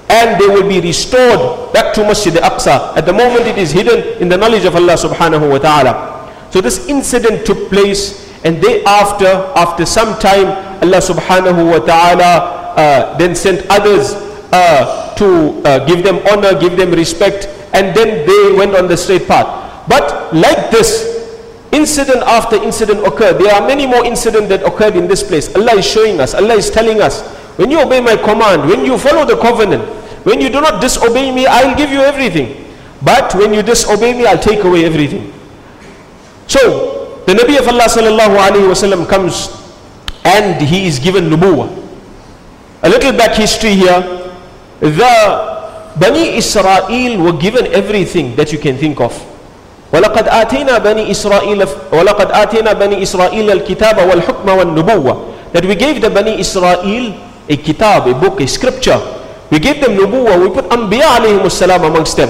and 0.10 0.40
they 0.40 0.48
will 0.48 0.68
be 0.68 0.82
restored 0.82 1.74
back 1.74 1.94
to 1.96 2.02
Masjid 2.04 2.36
al-Aqsa. 2.38 2.98
At 2.98 3.06
the 3.06 3.14
moment 3.14 3.48
it 3.48 3.58
is 3.58 3.72
hidden 3.72 4.22
in 4.22 4.30
the 4.30 4.38
knowledge 4.38 4.66
of 4.66 4.76
Allah 4.76 4.94
subhanahu 4.94 5.50
wa 5.50 5.58
ta'ala. 5.60 6.50
So 6.52 6.62
this 6.62 6.88
incident 6.88 7.46
took 7.46 7.70
place 7.70 8.24
and 8.44 8.62
thereafter, 8.62 9.52
after 9.56 9.86
some 9.86 10.20
time, 10.20 10.48
Allah 10.84 11.00
subhanahu 11.00 11.72
wa 11.72 11.80
ta'ala 11.80 12.76
uh, 12.76 13.18
then 13.18 13.36
sent 13.36 13.66
others 13.70 14.14
uh, 14.52 15.16
to 15.16 15.62
uh, 15.64 15.86
give 15.86 16.04
them 16.04 16.20
honor, 16.28 16.60
give 16.60 16.76
them 16.76 16.92
respect, 16.92 17.48
and 17.74 17.96
then 17.96 18.26
they 18.26 18.54
went 18.56 18.76
on 18.76 18.88
the 18.88 18.96
straight 18.98 19.28
path. 19.28 19.48
But 19.88 20.34
like 20.34 20.72
this, 20.72 21.14
incident 21.74 22.22
after 22.24 22.56
incident 22.56 23.06
occurred. 23.06 23.40
There 23.42 23.54
are 23.54 23.68
many 23.68 23.86
more 23.88 24.06
incidents 24.06 24.48
that 24.50 24.64
occurred 24.64 24.96
in 24.96 25.08
this 25.08 25.24
place. 25.24 25.54
Allah 25.56 25.76
is 25.76 25.86
showing 25.86 26.20
us, 26.22 26.34
Allah 26.34 26.54
is 26.56 26.70
telling 26.70 27.02
us, 27.02 27.22
when 27.58 27.70
you 27.72 27.82
obey 27.82 28.00
my 28.00 28.16
command, 28.16 28.70
when 28.70 28.86
you 28.86 28.98
follow 28.98 29.26
the 29.26 29.38
covenant, 29.38 29.84
when 30.24 30.40
you 30.40 30.50
do 30.50 30.62
not 30.62 30.80
disobey 30.82 31.34
me, 31.34 31.46
I'll 31.48 31.76
give 31.76 31.90
you 31.90 32.00
everything. 32.00 32.64
But 33.02 33.34
when 33.36 33.54
you 33.54 33.62
disobey 33.62 34.14
me, 34.14 34.26
I'll 34.26 34.40
take 34.40 34.64
away 34.64 34.86
everything. 34.86 35.34
So, 36.48 37.22
the 37.26 37.34
Nabi 37.34 37.60
of 37.60 37.68
Allah 37.68 37.86
sallallahu 37.92 38.38
alayhi 38.38 38.68
wasallam 38.70 39.08
comes 39.10 39.50
and 40.24 40.62
he 40.62 40.88
is 40.88 41.00
given 41.00 41.30
nubuwa. 41.30 41.68
A 42.84 42.90
little 42.90 43.12
back 43.14 43.36
history 43.36 43.76
here. 43.76 44.00
The 44.80 45.53
Bani 45.99 46.37
Israel 46.39 47.19
were 47.19 47.33
given 47.33 47.67
everything 47.75 48.37
that 48.37 48.53
you 48.53 48.59
can 48.59 48.77
think 48.79 49.01
of. 49.01 49.13
ولقد 49.93 50.29
آتينا 50.29 50.79
بني 50.79 51.11
إسرائيل 51.11 51.65
ولقد 51.93 52.29
آتينا 52.31 52.73
بني 52.73 53.03
إسرائيل 53.03 53.51
الكتاب 53.51 53.97
والحكم 54.11 54.49
والنبوة 54.49 55.17
that 55.53 55.65
we 55.65 55.75
gave 55.75 56.01
the 56.01 56.11
Bani 56.11 56.39
Israel 56.39 57.17
a 57.49 57.57
kitab, 57.57 58.07
a 58.07 58.13
book, 58.13 58.41
a 58.41 58.47
scripture. 58.47 59.01
We 59.51 59.59
gave 59.59 59.81
them 59.81 59.97
nubuwa, 59.97 60.37
we 60.37 60.51
put 60.53 60.69
Anbiya 60.69 61.17
alayhim 61.17 61.51
salam 61.51 61.85
amongst 61.85 62.17
them. 62.17 62.29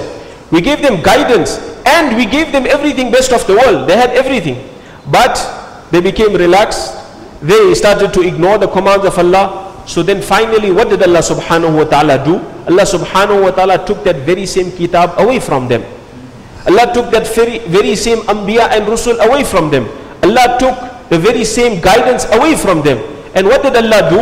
We 0.52 0.61
gave 0.61 0.80
them 0.82 1.02
guidance 1.02 1.58
and 1.85 2.16
we 2.16 2.26
gave 2.26 2.52
them 2.52 2.64
everything 2.66 3.11
best 3.11 3.32
of 3.32 3.44
the 3.47 3.54
world. 3.54 3.88
They 3.88 3.97
had 3.97 4.11
everything. 4.11 4.62
But 5.11 5.35
they 5.90 6.00
became 6.00 6.32
relaxed. 6.35 6.94
They 7.42 7.75
started 7.75 8.14
to 8.14 8.20
ignore 8.23 8.58
the 8.58 8.68
commands 8.68 9.04
of 9.04 9.18
Allah. 9.18 9.72
so 9.85 10.03
then 10.03 10.21
finally 10.21 10.71
what 10.71 10.89
did 10.89 11.03
Allah 11.03 11.19
subhanahu 11.19 11.77
wa 11.77 11.83
ta'ala 11.83 12.23
do? 12.23 12.39
Allah 12.69 12.87
subhanahu 12.87 13.43
wa 13.43 13.51
ta'ala 13.51 13.85
took 13.85 14.03
that 14.03 14.23
very 14.23 14.45
same 14.45 14.71
kitab 14.71 15.19
away 15.19 15.39
from 15.39 15.67
them. 15.67 15.83
Allah 16.65 16.87
took 16.93 17.11
that 17.11 17.27
very, 17.35 17.59
very 17.67 17.95
same 17.95 18.19
Anbiya 18.31 18.71
and 18.71 18.87
Rusul 18.87 19.19
away 19.19 19.43
from 19.43 19.69
them. 19.69 19.87
Allah 20.23 20.55
took 20.59 20.75
the 21.09 21.19
very 21.19 21.43
same 21.43 21.81
guidance 21.81 22.23
away 22.31 22.55
from 22.55 22.81
them. 22.81 23.03
And 23.35 23.47
what 23.47 23.63
did 23.63 23.75
Allah 23.75 24.01
do? 24.09 24.21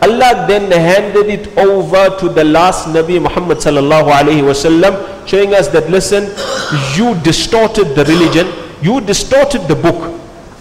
Allah 0.00 0.46
then 0.48 0.70
handed 0.70 1.26
it 1.28 1.58
over 1.58 2.16
to 2.20 2.28
the 2.28 2.44
last 2.44 2.88
Nabi 2.88 3.20
Muhammad 3.20 3.58
sallallahu 3.58 4.08
alayhi 4.08 4.40
wasallam, 4.46 4.96
showing 5.26 5.52
us 5.52 5.68
that 5.68 5.90
listen, 5.90 6.24
you 6.96 7.14
distorted 7.22 7.94
the 7.94 8.04
religion, 8.06 8.46
you 8.80 9.00
distorted 9.02 9.66
the 9.68 9.74
book. 9.76 10.19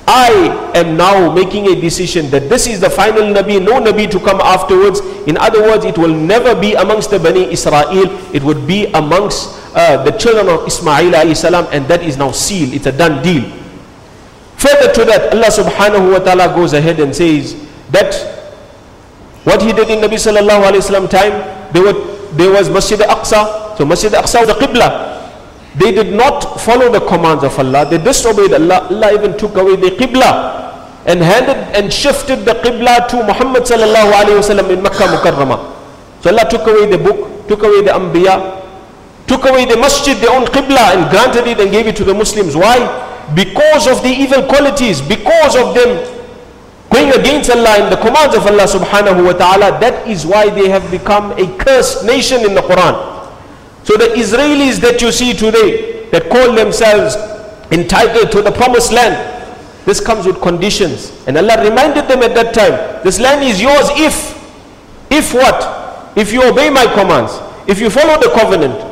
I 0.10 0.72
am 0.74 0.98
now 0.98 1.32
making 1.32 1.68
a 1.68 1.80
decision 1.80 2.32
that 2.32 2.50
this 2.50 2.66
is 2.66 2.80
the 2.82 2.90
final 2.90 3.30
Nabi, 3.30 3.62
no 3.64 3.78
Nabi 3.80 4.10
to 4.10 4.20
come 4.20 4.42
afterwards. 4.42 5.02
In 5.30 5.38
other 5.38 5.62
words, 5.62 5.86
it 5.86 6.00
will 6.00 6.10
never 6.16 6.60
be 6.60 6.74
amongst 6.74 7.12
the 7.12 7.20
Bani 7.20 7.46
Israel, 7.54 8.10
it 8.34 8.42
would 8.42 8.66
be 8.66 8.88
amongst 8.88 9.54
uh, 9.78 10.02
the 10.04 10.10
children 10.18 10.50
of 10.50 10.66
Ismail 10.66 11.14
salam, 11.36 11.68
and 11.72 11.86
that 11.86 12.02
is 12.02 12.18
now 12.18 12.32
sealed, 12.32 12.74
it's 12.74 12.88
a 12.88 12.92
done 12.92 13.22
deal. 13.22 13.46
Further 14.58 14.92
to 14.98 15.06
that, 15.06 15.30
Allah 15.30 15.54
subhanahu 15.54 16.12
wa 16.18 16.20
ta'ala 16.26 16.56
goes 16.58 16.74
ahead 16.74 17.00
and 17.00 17.14
says 17.16 17.54
that 17.94 18.10
what 19.46 19.62
he 19.62 19.74
did 19.74 19.94
in 19.94 20.02
Nabi 20.02 20.18
sallallahu 20.18 20.74
alayhi 20.74 20.82
wasallam 20.90 21.06
time, 21.08 21.38
there, 21.72 21.86
were, 21.86 21.94
there 22.34 22.50
was 22.50 22.68
Masjid 22.68 23.00
al-Aqsa, 23.00 23.78
so 23.78 23.86
Masjid 23.86 24.12
al-Aqsa 24.12 24.42
was 24.42 24.50
the 24.50 24.58
Qibla. 24.58 25.19
They 25.76 25.92
did 25.92 26.14
not 26.14 26.60
follow 26.62 26.92
the 26.92 27.02
commands 27.06 27.44
of 27.44 27.58
Allah. 27.60 27.86
They 27.90 27.98
disobeyed 27.98 28.54
Allah. 28.54 28.88
Allah 28.90 29.14
even 29.14 29.38
took 29.38 29.56
away 29.56 29.76
the 29.76 29.92
Qibla 29.92 30.70
and 31.06 31.22
handed 31.22 31.58
and 31.78 31.92
shifted 31.94 32.44
the 32.46 32.54
Qibla 32.54 33.08
to 33.10 33.18
Muhammad 33.24 33.64
sallallahu 33.64 34.12
alayhi 34.12 34.38
wasallam 34.42 34.70
in 34.74 34.82
Makkah 34.82 35.08
Mukarramah. 35.08 35.76
So 36.22 36.30
Allah 36.32 36.50
took 36.50 36.68
away 36.68 36.90
the 36.90 36.98
book, 36.98 37.48
took 37.48 37.64
away 37.64 37.82
the 37.84 37.92
Anbiya, 37.92 38.66
took 39.28 39.46
away 39.46 39.66
the 39.66 39.78
masjid, 39.78 40.18
their 40.18 40.32
own 40.36 40.46
Qibla 40.46 40.98
and 40.98 41.10
granted 41.12 41.48
it 41.48 41.60
and 41.60 41.72
gave 41.72 41.88
it 41.88 41.96
to 41.98 42.04
the 42.04 42.14
Muslims. 42.14 42.56
Why? 42.56 42.78
Because 43.36 43.88
of 43.88 44.02
the 44.02 44.10
evil 44.10 44.44
qualities, 44.44 45.02
because 45.02 45.56
of 45.56 45.76
them 45.76 46.02
going 46.92 47.12
against 47.14 47.50
Allah 47.52 47.78
and 47.86 47.92
the 47.94 47.98
commands 47.98 48.36
of 48.36 48.46
Allah 48.48 48.66
subhanahu 48.66 49.24
wa 49.24 49.34
ta'ala, 49.34 49.80
that 49.80 50.08
is 50.08 50.26
why 50.26 50.50
they 50.50 50.68
have 50.70 50.90
become 50.92 51.32
a 51.38 51.46
cursed 51.58 52.06
nation 52.06 52.44
in 52.44 52.54
the 52.56 52.62
Quran. 52.62 53.09
So 53.84 53.98
the 53.98 54.06
Israelis 54.16 54.80
that 54.82 55.02
you 55.02 55.12
see 55.12 55.34
today 55.34 56.10
that 56.12 56.30
call 56.30 56.54
themselves 56.54 57.16
entitled 57.72 58.32
to 58.32 58.42
the 58.42 58.52
promised 58.52 58.92
land, 58.92 59.38
this 59.86 60.00
comes 60.00 60.26
with 60.26 60.42
conditions. 60.42 61.12
And 61.28 61.38
Allah 61.38 61.64
reminded 61.64 62.08
them 62.08 62.22
at 62.22 62.36
that 62.36 62.54
time, 62.54 63.04
this 63.04 63.20
land 63.20 63.44
is 63.44 63.62
yours 63.62 63.90
if, 63.96 64.38
if 65.12 65.34
what? 65.34 66.18
If 66.18 66.32
you 66.34 66.44
obey 66.44 66.70
my 66.70 66.86
commands, 66.94 67.34
if 67.68 67.80
you 67.80 67.90
follow 67.90 68.20
the 68.20 68.32
covenant. 68.36 68.86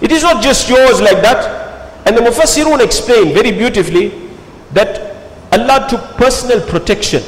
It 0.00 0.10
is 0.10 0.22
not 0.22 0.42
just 0.42 0.68
yours 0.68 1.00
like 1.00 1.22
that. 1.22 2.06
And 2.06 2.16
the 2.16 2.20
Mufassirun 2.22 2.84
explain 2.84 3.32
very 3.32 3.52
beautifully 3.52 4.28
that 4.72 5.12
Allah 5.52 5.86
took 5.88 6.00
personal 6.16 6.60
protection 6.66 7.22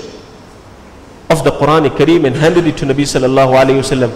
of 1.31 1.45
the 1.45 1.51
Quran 1.53 1.89
Kareem 1.97 2.27
and 2.27 2.35
handed 2.35 2.67
it 2.67 2.77
to 2.79 2.87
Nabi 2.87 3.05
sallallahu 3.05 3.55
alayhi 3.63 3.81
wasallam. 3.85 4.13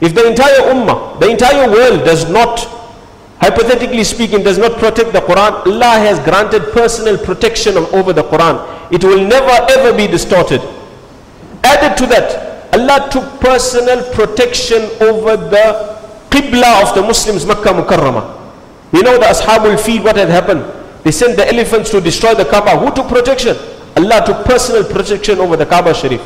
If 0.00 0.14
the 0.14 0.26
entire 0.26 0.60
ummah, 0.72 1.20
the 1.20 1.28
entire 1.28 1.70
world 1.70 2.04
does 2.04 2.28
not, 2.30 2.60
hypothetically 3.40 4.04
speaking, 4.04 4.42
does 4.42 4.56
not 4.58 4.78
protect 4.78 5.12
the 5.12 5.20
Quran, 5.20 5.66
Allah 5.66 5.98
has 6.00 6.18
granted 6.20 6.72
personal 6.72 7.18
protection 7.18 7.76
over 7.76 8.12
the 8.12 8.22
Quran. 8.24 8.92
It 8.92 9.04
will 9.04 9.24
never 9.26 9.66
ever 9.70 9.96
be 9.96 10.06
distorted. 10.06 10.62
Added 11.62 11.96
to 11.98 12.06
that, 12.06 12.74
Allah 12.74 13.08
took 13.10 13.24
personal 13.40 14.02
protection 14.14 14.82
over 15.02 15.36
the 15.36 15.98
Qibla 16.30 16.88
of 16.88 16.94
the 16.94 17.02
Muslims, 17.02 17.44
Makkah 17.44 17.70
Mukarramah. 17.70 18.36
We 18.92 19.02
know 19.02 19.18
the 19.18 19.26
Ashabul 19.26 19.78
Fil, 19.78 20.02
what 20.02 20.16
had 20.16 20.28
happened. 20.28 20.64
They 21.04 21.10
sent 21.10 21.36
the 21.36 21.46
elephants 21.46 21.90
to 21.90 22.00
destroy 22.00 22.34
the 22.34 22.44
Kaaba. 22.44 22.78
Who 22.78 22.94
took 22.94 23.08
protection? 23.08 23.56
Allah 23.96 24.22
took 24.24 24.44
personal 24.44 24.84
protection 24.84 25.38
over 25.38 25.56
the 25.56 25.66
Kaaba 25.66 25.92
Sharif. 25.94 26.20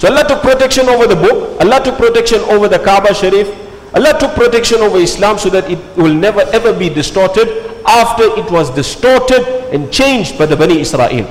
So 0.00 0.08
Allah 0.08 0.24
took 0.26 0.40
protection 0.40 0.88
over 0.88 1.06
the 1.06 1.14
book. 1.14 1.60
Allah 1.60 1.84
took 1.84 1.96
protection 1.98 2.40
over 2.48 2.68
the 2.68 2.78
Kaaba 2.78 3.12
Sharif. 3.12 3.52
Allah 3.94 4.16
took 4.18 4.32
protection 4.32 4.78
over 4.80 4.96
Islam 4.96 5.36
so 5.36 5.50
that 5.50 5.68
it 5.70 5.76
will 5.94 6.14
never 6.14 6.40
ever 6.56 6.72
be 6.72 6.88
distorted 6.88 7.46
after 7.84 8.24
it 8.40 8.50
was 8.50 8.70
distorted 8.70 9.44
and 9.74 9.92
changed 9.92 10.38
by 10.38 10.46
the 10.46 10.56
Bani 10.56 10.80
Israel. 10.80 11.28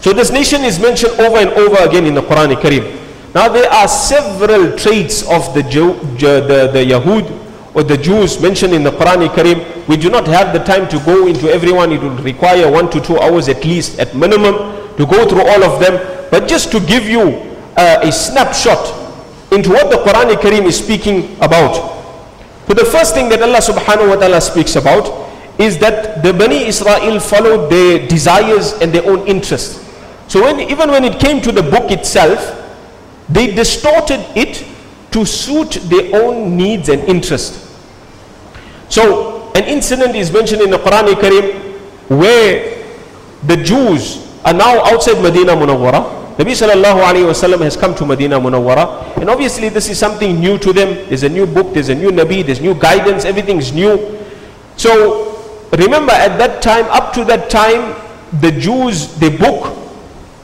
So 0.00 0.14
this 0.14 0.30
nation 0.32 0.62
is 0.64 0.80
mentioned 0.80 1.12
over 1.20 1.36
and 1.36 1.50
over 1.50 1.76
again 1.84 2.06
in 2.06 2.14
the 2.14 2.22
Quran 2.22 2.54
Kareem. 2.56 2.96
Now 3.34 3.48
there 3.50 3.70
are 3.70 3.88
several 3.88 4.72
traits 4.78 5.20
of 5.28 5.52
the, 5.52 5.62
Jew, 5.64 6.00
the, 6.16 6.70
the 6.72 6.80
Yahud 6.80 7.28
or 7.74 7.82
the 7.82 7.98
Jews 7.98 8.40
mentioned 8.40 8.72
in 8.72 8.82
the 8.84 8.92
Quran 8.92 9.28
Kareem. 9.28 9.86
We 9.86 9.98
do 9.98 10.08
not 10.08 10.26
have 10.28 10.54
the 10.54 10.60
time 10.64 10.88
to 10.88 10.98
go 11.04 11.26
into 11.26 11.52
everyone. 11.52 11.92
It 11.92 12.00
will 12.00 12.16
require 12.24 12.70
one 12.72 12.88
to 12.90 13.02
two 13.02 13.18
hours 13.18 13.50
at 13.50 13.62
least, 13.66 13.98
at 13.98 14.14
minimum, 14.16 14.96
to 14.96 15.04
go 15.04 15.28
through 15.28 15.42
all 15.46 15.62
of 15.62 15.80
them. 15.80 16.13
But 16.34 16.48
just 16.48 16.72
to 16.72 16.80
give 16.80 17.04
you 17.08 17.38
uh, 17.76 18.00
a 18.02 18.10
snapshot 18.10 18.82
into 19.52 19.70
what 19.70 19.88
the 19.88 19.98
Quran 19.98 20.34
Kareem 20.34 20.64
is 20.66 20.76
speaking 20.76 21.36
about. 21.40 21.94
So 22.66 22.74
the 22.74 22.84
first 22.84 23.14
thing 23.14 23.28
that 23.28 23.40
Allah 23.40 23.58
subhanahu 23.62 24.08
wa 24.08 24.16
ta'ala 24.16 24.40
speaks 24.40 24.74
about 24.74 25.06
is 25.60 25.78
that 25.78 26.24
the 26.24 26.32
Bani 26.32 26.66
Israel 26.66 27.20
followed 27.20 27.70
their 27.70 28.08
desires 28.08 28.72
and 28.82 28.92
their 28.92 29.06
own 29.08 29.24
interests. 29.28 29.78
So 30.26 30.42
when, 30.42 30.58
even 30.58 30.90
when 30.90 31.04
it 31.04 31.20
came 31.20 31.40
to 31.40 31.52
the 31.52 31.62
book 31.62 31.92
itself, 31.92 32.42
they 33.28 33.54
distorted 33.54 34.18
it 34.34 34.66
to 35.12 35.24
suit 35.24 35.78
their 35.86 36.20
own 36.20 36.56
needs 36.56 36.88
and 36.88 37.00
interests. 37.04 37.62
So 38.88 39.52
an 39.54 39.62
incident 39.70 40.16
is 40.16 40.32
mentioned 40.32 40.62
in 40.62 40.70
the 40.72 40.78
Quran 40.78 41.14
Kareem 41.14 41.78
where 42.10 42.82
the 43.46 43.56
Jews 43.62 44.26
are 44.44 44.52
now 44.52 44.82
outside 44.84 45.22
Medina 45.22 45.52
Munawwara. 45.54 46.23
Nabi 46.36 46.50
sallallahu 46.50 46.98
alayhi 46.98 47.26
wasallam 47.30 47.60
has 47.60 47.76
come 47.76 47.94
to 47.94 48.04
Medina 48.04 48.40
Munawwara 48.40 49.16
and 49.20 49.30
obviously 49.30 49.68
this 49.68 49.88
is 49.88 49.98
something 49.98 50.40
new 50.40 50.58
to 50.58 50.72
them. 50.72 51.06
There's 51.08 51.22
a 51.22 51.28
new 51.28 51.46
book, 51.46 51.72
there's 51.74 51.90
a 51.90 51.94
new 51.94 52.10
Nabi, 52.10 52.44
there's 52.44 52.60
new 52.60 52.74
guidance, 52.74 53.24
everything's 53.24 53.72
new. 53.72 54.18
So 54.76 55.38
remember 55.78 56.12
at 56.12 56.36
that 56.38 56.60
time, 56.60 56.86
up 56.86 57.12
to 57.14 57.24
that 57.26 57.50
time, 57.50 57.94
the 58.40 58.50
Jews, 58.50 59.14
the 59.20 59.30
book, 59.30 59.78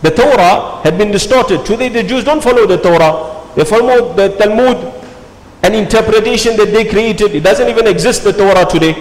the 0.02 0.10
Torah 0.12 0.80
had 0.84 0.96
been 0.96 1.10
distorted. 1.10 1.66
Today 1.66 1.88
the 1.88 2.04
Jews 2.04 2.22
don't 2.22 2.42
follow 2.42 2.66
the 2.66 2.78
Torah. 2.78 3.42
They 3.56 3.64
follow 3.64 4.14
the 4.14 4.28
Talmud, 4.36 4.94
an 5.64 5.74
interpretation 5.74 6.56
that 6.56 6.70
they 6.70 6.84
created. 6.84 7.34
It 7.34 7.40
doesn't 7.42 7.68
even 7.68 7.88
exist 7.88 8.22
the 8.22 8.32
Torah 8.32 8.64
today. 8.64 8.94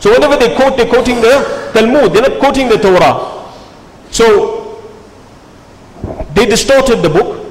So 0.00 0.10
whenever 0.10 0.36
they 0.36 0.56
quote, 0.56 0.78
they're 0.78 0.88
quoting 0.88 1.16
the 1.20 1.70
Talmud. 1.74 2.14
They're 2.14 2.28
not 2.30 2.38
quoting 2.38 2.70
the 2.70 2.78
Torah. 2.78 3.44
So 4.10 4.55
they 6.36 6.44
distorted 6.44 6.96
the 7.00 7.08
book 7.08 7.42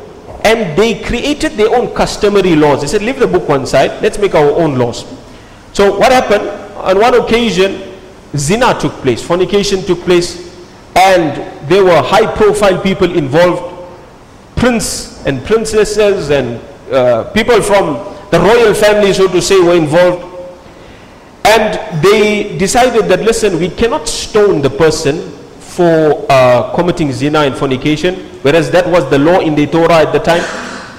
and 0.45 0.77
they 0.77 1.01
created 1.01 1.53
their 1.53 1.75
own 1.75 1.93
customary 1.95 2.55
laws. 2.55 2.81
They 2.81 2.87
said, 2.87 3.01
leave 3.01 3.19
the 3.19 3.27
book 3.27 3.49
one 3.49 3.65
side, 3.65 3.99
let's 4.03 4.19
make 4.19 4.35
our 4.35 4.51
own 4.51 4.77
laws. 4.77 5.03
So 5.73 5.97
what 5.97 6.11
happened? 6.11 6.47
On 6.77 6.99
one 6.99 7.15
occasion, 7.15 7.97
zina 8.37 8.77
took 8.79 8.93
place, 9.01 9.23
fornication 9.23 9.81
took 9.81 10.01
place, 10.01 10.55
and 10.95 11.67
there 11.67 11.83
were 11.83 11.99
high 11.99 12.31
profile 12.35 12.79
people 12.79 13.11
involved, 13.17 13.73
prince 14.55 15.25
and 15.25 15.43
princesses 15.43 16.29
and 16.29 16.61
uh, 16.93 17.23
people 17.31 17.59
from 17.61 17.95
the 18.29 18.39
royal 18.39 18.75
family, 18.75 19.13
so 19.13 19.27
to 19.27 19.41
say, 19.41 19.59
were 19.59 19.75
involved. 19.75 20.31
And 21.43 22.03
they 22.03 22.55
decided 22.57 23.05
that, 23.05 23.21
listen, 23.21 23.59
we 23.59 23.69
cannot 23.69 24.07
stone 24.07 24.61
the 24.61 24.69
person 24.69 25.31
for 25.59 26.25
uh, 26.29 26.71
committing 26.75 27.11
zina 27.11 27.39
and 27.39 27.55
fornication, 27.55 28.34
whereas 28.45 28.69
that 28.69 28.87
was 28.87 29.09
the 29.09 29.17
law 29.17 29.39
in 29.39 29.55
the 29.55 29.65
Torah 29.65 30.05
at 30.05 30.13
the 30.13 30.19
time. 30.19 30.43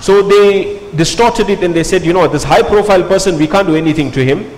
So 0.03 0.21
they 0.21 0.91
distorted 0.97 1.49
it 1.49 1.63
and 1.63 1.73
they 1.73 1.85
said, 1.85 2.05
you 2.05 2.13
know, 2.13 2.27
this 2.27 2.43
high 2.43 2.63
profile 2.63 3.05
person, 3.05 3.39
we 3.39 3.47
can't 3.47 3.69
do 3.69 3.77
anything 3.77 4.11
to 4.13 4.25
him. 4.25 4.51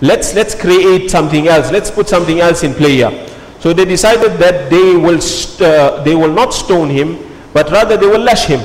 Let's, 0.00 0.32
let's 0.32 0.54
create 0.54 1.10
something 1.10 1.48
else. 1.48 1.72
Let's 1.72 1.90
put 1.90 2.08
something 2.08 2.38
else 2.38 2.62
in 2.62 2.72
play 2.72 2.92
here. 3.02 3.28
So 3.58 3.72
they 3.72 3.84
decided 3.84 4.38
that 4.38 4.70
they 4.70 4.94
will, 4.94 5.18
uh, 5.60 6.04
they 6.04 6.14
will 6.14 6.32
not 6.32 6.54
stone 6.54 6.88
him, 6.88 7.18
but 7.52 7.68
rather 7.72 7.96
they 7.96 8.06
will 8.06 8.20
lash 8.20 8.44
him. 8.44 8.60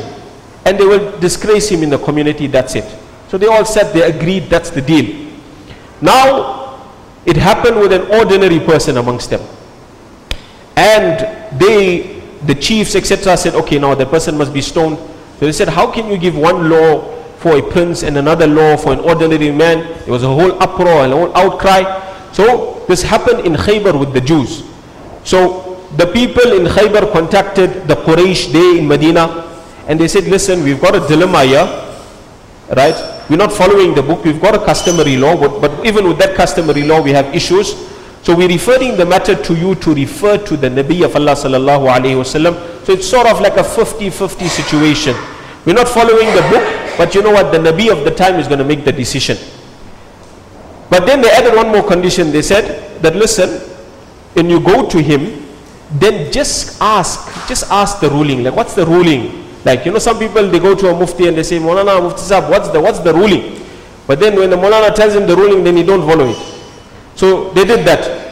And 0.63 0.77
they 0.77 0.85
will 0.85 1.17
disgrace 1.19 1.67
him 1.69 1.81
in 1.81 1.89
the 1.89 1.97
community, 1.97 2.45
that's 2.45 2.75
it. 2.75 2.85
So 3.29 3.39
they 3.39 3.47
all 3.47 3.65
said, 3.65 3.93
they 3.93 4.03
agreed, 4.03 4.43
that's 4.43 4.69
the 4.69 4.81
deal. 4.81 5.31
Now, 6.01 6.93
it 7.25 7.35
happened 7.35 7.79
with 7.79 7.93
an 7.93 8.03
ordinary 8.11 8.59
person 8.59 8.97
amongst 8.97 9.31
them. 9.31 9.41
And 10.77 11.59
they, 11.59 12.20
the 12.45 12.55
chiefs, 12.55 12.95
etc., 12.95 13.37
said, 13.37 13.55
okay, 13.55 13.77
now 13.79 13.95
the 13.95 14.05
person 14.05 14.37
must 14.37 14.53
be 14.53 14.61
stoned. 14.61 14.97
So 15.39 15.45
they 15.45 15.51
said, 15.51 15.69
how 15.69 15.91
can 15.91 16.07
you 16.07 16.17
give 16.17 16.35
one 16.35 16.69
law 16.69 17.17
for 17.37 17.57
a 17.57 17.61
prince 17.61 18.03
and 18.03 18.17
another 18.17 18.47
law 18.47 18.77
for 18.77 18.93
an 18.93 18.99
ordinary 18.99 19.51
man? 19.51 19.85
There 20.03 20.11
was 20.11 20.23
a 20.23 20.27
whole 20.27 20.61
uproar 20.61 21.03
and 21.03 21.13
a 21.13 21.17
whole 21.17 21.35
outcry. 21.35 21.83
So 22.31 22.83
this 22.87 23.03
happened 23.03 23.45
in 23.45 23.53
Khaybar 23.53 23.99
with 23.99 24.13
the 24.13 24.21
Jews. 24.21 24.63
So 25.23 25.83
the 25.97 26.07
people 26.07 26.53
in 26.53 26.65
Khaybar 26.65 27.11
contacted 27.11 27.87
the 27.87 27.95
Quraysh 27.95 28.51
there 28.51 28.77
in 28.77 28.87
Medina 28.87 29.47
and 29.87 29.99
they 29.99 30.07
said, 30.07 30.25
listen, 30.25 30.63
we've 30.63 30.79
got 30.79 30.95
a 30.95 31.05
dilemma 31.07 31.43
here, 31.43 31.65
right? 32.75 32.95
We're 33.29 33.37
not 33.37 33.51
following 33.51 33.93
the 33.93 34.01
book, 34.01 34.23
we've 34.23 34.41
got 34.41 34.55
a 34.55 34.65
customary 34.65 35.17
law, 35.17 35.35
but, 35.35 35.59
but 35.59 35.85
even 35.85 36.07
with 36.07 36.17
that 36.19 36.35
customary 36.35 36.83
law, 36.83 37.01
we 37.01 37.11
have 37.11 37.33
issues. 37.35 37.90
So 38.23 38.35
we're 38.35 38.47
referring 38.49 38.97
the 38.97 39.05
matter 39.05 39.35
to 39.35 39.55
you 39.55 39.73
to 39.75 39.95
refer 39.95 40.37
to 40.37 40.55
the 40.55 40.69
Nabi 40.69 41.03
of 41.03 41.15
Allah 41.15 41.33
sallallahu 41.33 41.89
alayhi 41.89 42.21
wasallam. 42.21 42.85
So 42.85 42.93
it's 42.93 43.07
sort 43.07 43.25
of 43.27 43.41
like 43.41 43.57
a 43.57 43.63
50-50 43.63 44.47
situation. 44.47 45.15
We're 45.65 45.73
not 45.73 45.87
following 45.87 46.27
the 46.35 46.41
book, 46.49 46.97
but 46.97 47.15
you 47.15 47.23
know 47.23 47.31
what? 47.31 47.51
The 47.51 47.57
Nabi 47.57 47.91
of 47.91 48.05
the 48.05 48.11
time 48.11 48.39
is 48.39 48.47
going 48.47 48.59
to 48.59 48.65
make 48.65 48.85
the 48.85 48.91
decision. 48.91 49.37
But 50.89 51.05
then 51.07 51.21
they 51.21 51.31
added 51.31 51.55
one 51.55 51.69
more 51.69 51.87
condition. 51.87 52.31
They 52.31 52.43
said 52.43 53.01
that 53.01 53.15
listen, 53.15 53.49
when 54.33 54.49
you 54.49 54.59
go 54.59 54.87
to 54.87 55.01
him, 55.01 55.47
then 55.93 56.31
just 56.31 56.79
ask, 56.81 57.47
just 57.47 57.71
ask 57.71 57.99
the 57.99 58.09
ruling. 58.09 58.43
Like, 58.43 58.55
what's 58.55 58.75
the 58.75 58.85
ruling? 58.85 59.47
Like, 59.65 59.85
you 59.85 59.91
know, 59.91 59.99
some 59.99 60.19
people 60.19 60.47
they 60.47 60.59
go 60.59 60.75
to 60.75 60.87
a 60.89 60.93
mufti 60.97 61.27
and 61.27 61.37
they 61.37 61.43
say, 61.43 61.59
Molana 61.59 62.01
Mufti 62.01 62.21
Sahab, 62.21 62.49
what's 62.49 62.69
the 62.69 62.79
what's 62.81 62.99
the 62.99 63.13
ruling? 63.13 63.65
But 64.05 64.19
then 64.19 64.35
when 64.35 64.49
the 64.49 64.55
Molana 64.57 64.93
tells 64.93 65.15
him 65.15 65.25
the 65.27 65.35
ruling, 65.35 65.63
then 65.63 65.77
he 65.77 65.83
don't 65.83 66.01
follow 66.07 66.29
it. 66.29 66.50
So 67.15 67.51
they 67.51 67.65
did 67.65 67.85
that. 67.85 68.31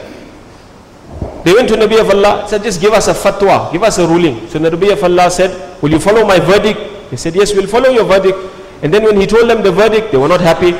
They 1.44 1.54
went 1.54 1.68
to 1.70 1.74
Nabi 1.76 1.98
of 2.00 2.10
Allah, 2.10 2.46
said, 2.48 2.62
just 2.62 2.80
give 2.80 2.92
us 2.92 3.08
a 3.08 3.14
fatwa, 3.14 3.72
give 3.72 3.82
us 3.82 3.98
a 3.98 4.06
ruling. 4.06 4.46
So 4.48 4.58
Nabi 4.58 4.92
of 4.92 5.02
Allah 5.02 5.30
said, 5.30 5.80
will 5.82 5.90
you 5.90 5.98
follow 5.98 6.26
my 6.26 6.38
verdict? 6.38 7.10
They 7.10 7.16
said, 7.16 7.34
yes, 7.34 7.54
we'll 7.54 7.66
follow 7.66 7.88
your 7.88 8.04
verdict. 8.04 8.36
And 8.82 8.92
then 8.92 9.04
when 9.04 9.18
he 9.18 9.26
told 9.26 9.48
them 9.48 9.62
the 9.62 9.72
verdict, 9.72 10.12
they 10.12 10.18
were 10.18 10.28
not 10.28 10.40
happy. 10.40 10.72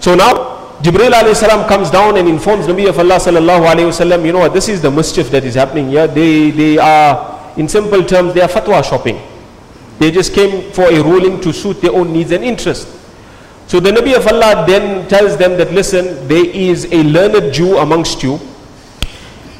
So 0.00 0.14
now 0.14 0.58
Jibril 0.82 1.10
alayhi 1.12 1.34
salam 1.36 1.68
comes 1.68 1.90
down 1.90 2.16
and 2.16 2.28
informs 2.28 2.66
Nabi 2.66 2.88
of 2.88 2.98
Allah 2.98 3.16
sallallahu 3.16 3.66
alayhi 3.66 3.90
wasallam, 3.90 4.24
you 4.24 4.32
know 4.32 4.40
what, 4.40 4.52
this 4.52 4.68
is 4.68 4.82
the 4.82 4.90
mischief 4.90 5.30
that 5.30 5.44
is 5.44 5.54
happening 5.54 5.88
here. 5.88 6.06
They, 6.06 6.50
they 6.50 6.78
are, 6.78 7.52
in 7.56 7.68
simple 7.68 8.04
terms, 8.04 8.34
they 8.34 8.40
are 8.40 8.48
fatwa 8.48 8.82
shopping. 8.84 9.20
They 9.98 10.10
just 10.10 10.32
came 10.34 10.72
for 10.72 10.84
a 10.84 11.02
ruling 11.02 11.40
to 11.42 11.52
suit 11.52 11.80
their 11.80 11.92
own 11.92 12.12
needs 12.12 12.30
and 12.30 12.44
interests. 12.44 12.97
So 13.68 13.80
the 13.80 13.90
Nabi 13.90 14.16
of 14.16 14.26
Allah 14.26 14.64
then 14.66 15.06
tells 15.08 15.36
them 15.36 15.58
that, 15.58 15.72
listen, 15.72 16.26
there 16.26 16.46
is 16.46 16.86
a 16.90 17.02
learned 17.04 17.52
Jew 17.52 17.76
amongst 17.76 18.22
you. 18.22 18.40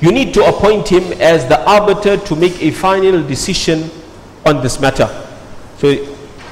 You 0.01 0.12
need 0.12 0.33
to 0.33 0.44
appoint 0.47 0.88
him 0.88 1.12
as 1.21 1.47
the 1.47 1.61
arbiter 1.68 2.16
to 2.16 2.35
make 2.37 2.62
a 2.62 2.71
final 2.71 3.23
decision 3.23 3.90
on 4.47 4.62
this 4.62 4.81
matter. 4.81 5.07
So 5.77 5.94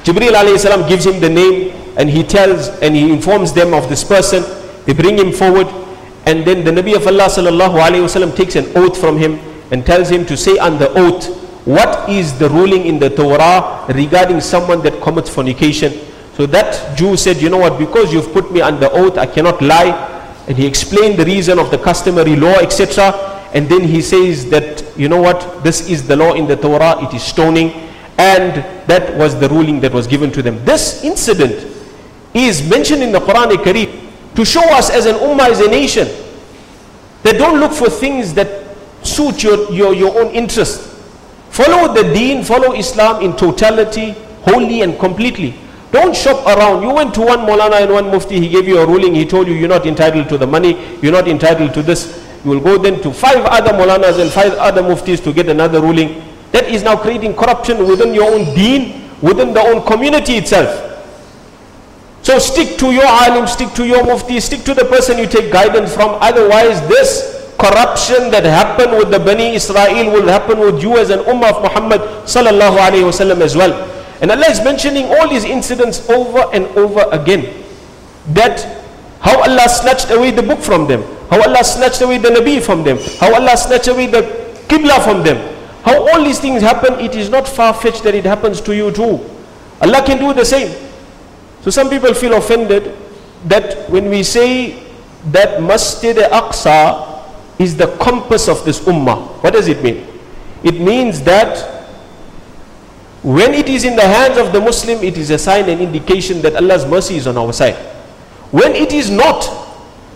Jibril 0.03 0.33
alayhi 0.37 0.59
salam 0.59 0.87
gives 0.87 1.05
him 1.05 1.19
the 1.19 1.29
name 1.29 1.73
and 1.97 2.09
he 2.09 2.23
tells 2.23 2.67
and 2.85 2.95
he 2.95 3.11
informs 3.11 3.53
them 3.53 3.73
of 3.73 3.89
this 3.89 4.03
person. 4.03 4.43
They 4.85 4.93
bring 4.93 5.17
him 5.17 5.31
forward 5.31 5.67
and 6.27 6.45
then 6.45 6.63
the 6.63 6.71
Nabi 6.71 6.95
of 6.95 7.07
Allah 7.07 7.25
sallallahu 7.25 7.81
alayhi 7.81 8.03
wasallam 8.05 8.35
takes 8.35 8.55
an 8.55 8.65
oath 8.77 8.99
from 8.99 9.17
him 9.17 9.39
and 9.71 9.83
tells 9.85 10.09
him 10.11 10.25
to 10.27 10.37
say 10.37 10.57
on 10.59 10.77
the 10.77 10.89
oath 10.93 11.25
what 11.65 12.07
is 12.09 12.37
the 12.37 12.49
ruling 12.49 12.85
in 12.85 12.99
the 12.99 13.09
Torah 13.09 13.83
regarding 13.93 14.41
someone 14.41 14.83
that 14.83 15.01
commits 15.01 15.29
fornication. 15.29 15.91
So 16.37 16.45
that 16.45 16.95
Jew 16.95 17.17
said, 17.17 17.41
you 17.41 17.49
know 17.49 17.57
what, 17.57 17.79
because 17.79 18.13
you've 18.13 18.31
put 18.31 18.51
me 18.51 18.61
under 18.61 18.87
oath, 18.91 19.17
I 19.17 19.25
cannot 19.25 19.59
lie. 19.59 19.89
And 20.47 20.55
he 20.55 20.67
explained 20.67 21.17
the 21.17 21.25
reason 21.25 21.57
of 21.57 21.71
the 21.71 21.79
customary 21.79 22.35
law, 22.35 22.53
etc. 22.59 23.49
And 23.55 23.67
then 23.67 23.81
he 23.81 24.03
says 24.03 24.47
that, 24.51 24.85
you 24.95 25.09
know 25.09 25.19
what, 25.19 25.63
this 25.63 25.89
is 25.89 26.07
the 26.07 26.15
law 26.15 26.35
in 26.35 26.45
the 26.45 26.55
Torah, 26.55 27.03
it 27.03 27.11
is 27.15 27.23
stoning. 27.23 27.71
And 28.19 28.53
that 28.87 29.17
was 29.17 29.39
the 29.39 29.49
ruling 29.49 29.79
that 29.79 29.91
was 29.91 30.05
given 30.05 30.31
to 30.33 30.43
them. 30.43 30.63
This 30.63 31.03
incident 31.03 31.75
is 32.35 32.69
mentioned 32.69 33.01
in 33.01 33.11
the 33.11 33.19
Quran 33.19 33.49
Kareem 33.63 34.35
to 34.35 34.45
show 34.45 34.61
us 34.75 34.91
as 34.91 35.07
an 35.07 35.15
ummah, 35.15 35.49
as 35.49 35.59
a 35.59 35.67
nation, 35.67 36.07
that 37.23 37.39
don't 37.39 37.59
look 37.59 37.71
for 37.71 37.89
things 37.89 38.35
that 38.35 38.77
suit 39.03 39.41
your, 39.41 39.71
your, 39.71 39.95
your 39.95 40.21
own 40.21 40.31
interest. 40.35 40.87
Follow 41.49 41.91
the 41.95 42.13
deen, 42.13 42.43
follow 42.43 42.75
Islam 42.75 43.23
in 43.23 43.35
totality, 43.35 44.11
wholly 44.43 44.83
and 44.83 44.99
completely. 44.99 45.55
Don't 45.97 46.15
shop 46.15 46.45
around. 46.45 46.83
You 46.83 46.91
went 46.93 47.15
to 47.15 47.21
one 47.21 47.39
Molana 47.39 47.81
and 47.81 47.91
one 47.91 48.11
Mufti, 48.11 48.39
he 48.39 48.49
gave 48.49 48.67
you 48.67 48.77
a 48.77 48.85
ruling, 48.85 49.15
he 49.15 49.25
told 49.25 49.47
you 49.47 49.55
you're 49.55 49.67
not 49.67 49.87
entitled 49.87 50.29
to 50.29 50.37
the 50.37 50.45
money, 50.45 50.77
you're 51.01 51.11
not 51.11 51.27
entitled 51.27 51.73
to 51.73 51.81
this. 51.81 52.23
You 52.45 52.51
will 52.51 52.59
go 52.59 52.77
then 52.77 53.01
to 53.01 53.11
five 53.11 53.43
other 53.45 53.71
Molanas 53.73 54.21
and 54.21 54.29
five 54.29 54.53
other 54.59 54.83
Muftis 54.83 55.23
to 55.23 55.33
get 55.33 55.49
another 55.49 55.81
ruling. 55.81 56.21
That 56.51 56.65
is 56.69 56.83
now 56.83 56.97
creating 56.97 57.33
corruption 57.35 57.79
within 57.87 58.13
your 58.13 58.31
own 58.31 58.53
deen, 58.53 59.09
within 59.23 59.53
the 59.55 59.59
own 59.59 59.83
community 59.87 60.33
itself. 60.33 60.69
So 62.21 62.37
stick 62.37 62.77
to 62.77 62.91
your 62.91 63.07
alim, 63.07 63.47
stick 63.47 63.73
to 63.73 63.87
your 63.87 64.05
mufti, 64.05 64.39
stick 64.39 64.61
to 64.65 64.75
the 64.75 64.85
person 64.85 65.17
you 65.17 65.25
take 65.25 65.51
guidance 65.51 65.95
from. 65.95 66.15
Otherwise, 66.21 66.87
this 66.87 67.51
corruption 67.57 68.29
that 68.29 68.43
happened 68.45 68.91
with 68.99 69.09
the 69.09 69.17
Bani 69.19 69.55
Israel 69.55 70.11
will 70.13 70.27
happen 70.27 70.59
with 70.59 70.79
you 70.79 70.99
as 70.99 71.09
an 71.09 71.21
ummah 71.21 71.57
of 71.57 71.63
Muhammad 71.63 72.01
sallallahu 72.29 72.77
alayhi 72.77 73.09
wasallam 73.09 73.41
as 73.41 73.55
well. 73.57 73.96
And 74.21 74.31
Allah 74.31 74.49
is 74.49 74.63
mentioning 74.63 75.05
all 75.05 75.29
these 75.29 75.45
incidents 75.45 76.09
over 76.09 76.45
and 76.53 76.65
over 76.77 77.05
again. 77.11 77.63
That 78.33 78.61
how 79.19 79.41
Allah 79.41 79.67
snatched 79.69 80.11
away 80.11 80.31
the 80.31 80.43
book 80.43 80.59
from 80.59 80.87
them, 80.87 81.03
how 81.29 81.41
Allah 81.41 81.63
snatched 81.63 82.01
away 82.01 82.17
the 82.17 82.29
Nabi 82.29 82.61
from 82.61 82.83
them, 82.83 82.97
how 83.19 83.33
Allah 83.33 83.57
snatched 83.57 83.87
away 83.87 84.07
the 84.07 84.21
Qibla 84.67 85.03
from 85.03 85.23
them. 85.23 85.37
How 85.83 86.05
all 86.05 86.23
these 86.23 86.39
things 86.39 86.61
happen, 86.61 86.99
it 86.99 87.15
is 87.15 87.29
not 87.29 87.47
far-fetched 87.47 88.03
that 88.03 88.13
it 88.13 88.25
happens 88.25 88.59
to 88.61 88.75
you 88.75 88.91
too. 88.91 89.23
Allah 89.81 90.03
can 90.05 90.17
do 90.19 90.33
the 90.33 90.43
same. 90.43 90.67
So 91.61 91.69
some 91.69 91.89
people 91.89 92.13
feel 92.13 92.33
offended 92.35 92.93
that 93.45 93.89
when 93.89 94.09
we 94.09 94.23
say 94.23 94.83
that 95.31 95.61
Masjid 95.61 96.17
al 96.17 96.41
Aqsa 96.49 97.23
is 97.59 97.77
the 97.77 97.87
compass 97.97 98.47
of 98.49 98.63
this 98.65 98.81
ummah. 98.81 99.27
What 99.43 99.53
does 99.53 99.67
it 99.67 99.81
mean? 99.81 100.05
It 100.63 100.79
means 100.81 101.21
that 101.23 101.76
when 103.27 103.53
it 103.53 103.67
is 103.67 103.83
in 103.83 103.97
the 103.97 104.07
hands 104.07 104.37
of 104.37 104.53
the 104.53 104.61
Muslim, 104.61 105.03
it 105.03 105.17
is 105.17 105.31
a 105.31 105.37
sign 105.37 105.67
and 105.67 105.81
indication 105.81 106.41
that 106.43 106.55
Allah's 106.55 106.85
mercy 106.85 107.17
is 107.17 107.27
on 107.27 107.37
our 107.37 107.51
side. 107.51 107.75
When 108.55 108.73
it 108.73 108.93
is 108.93 109.09
not, 109.11 109.43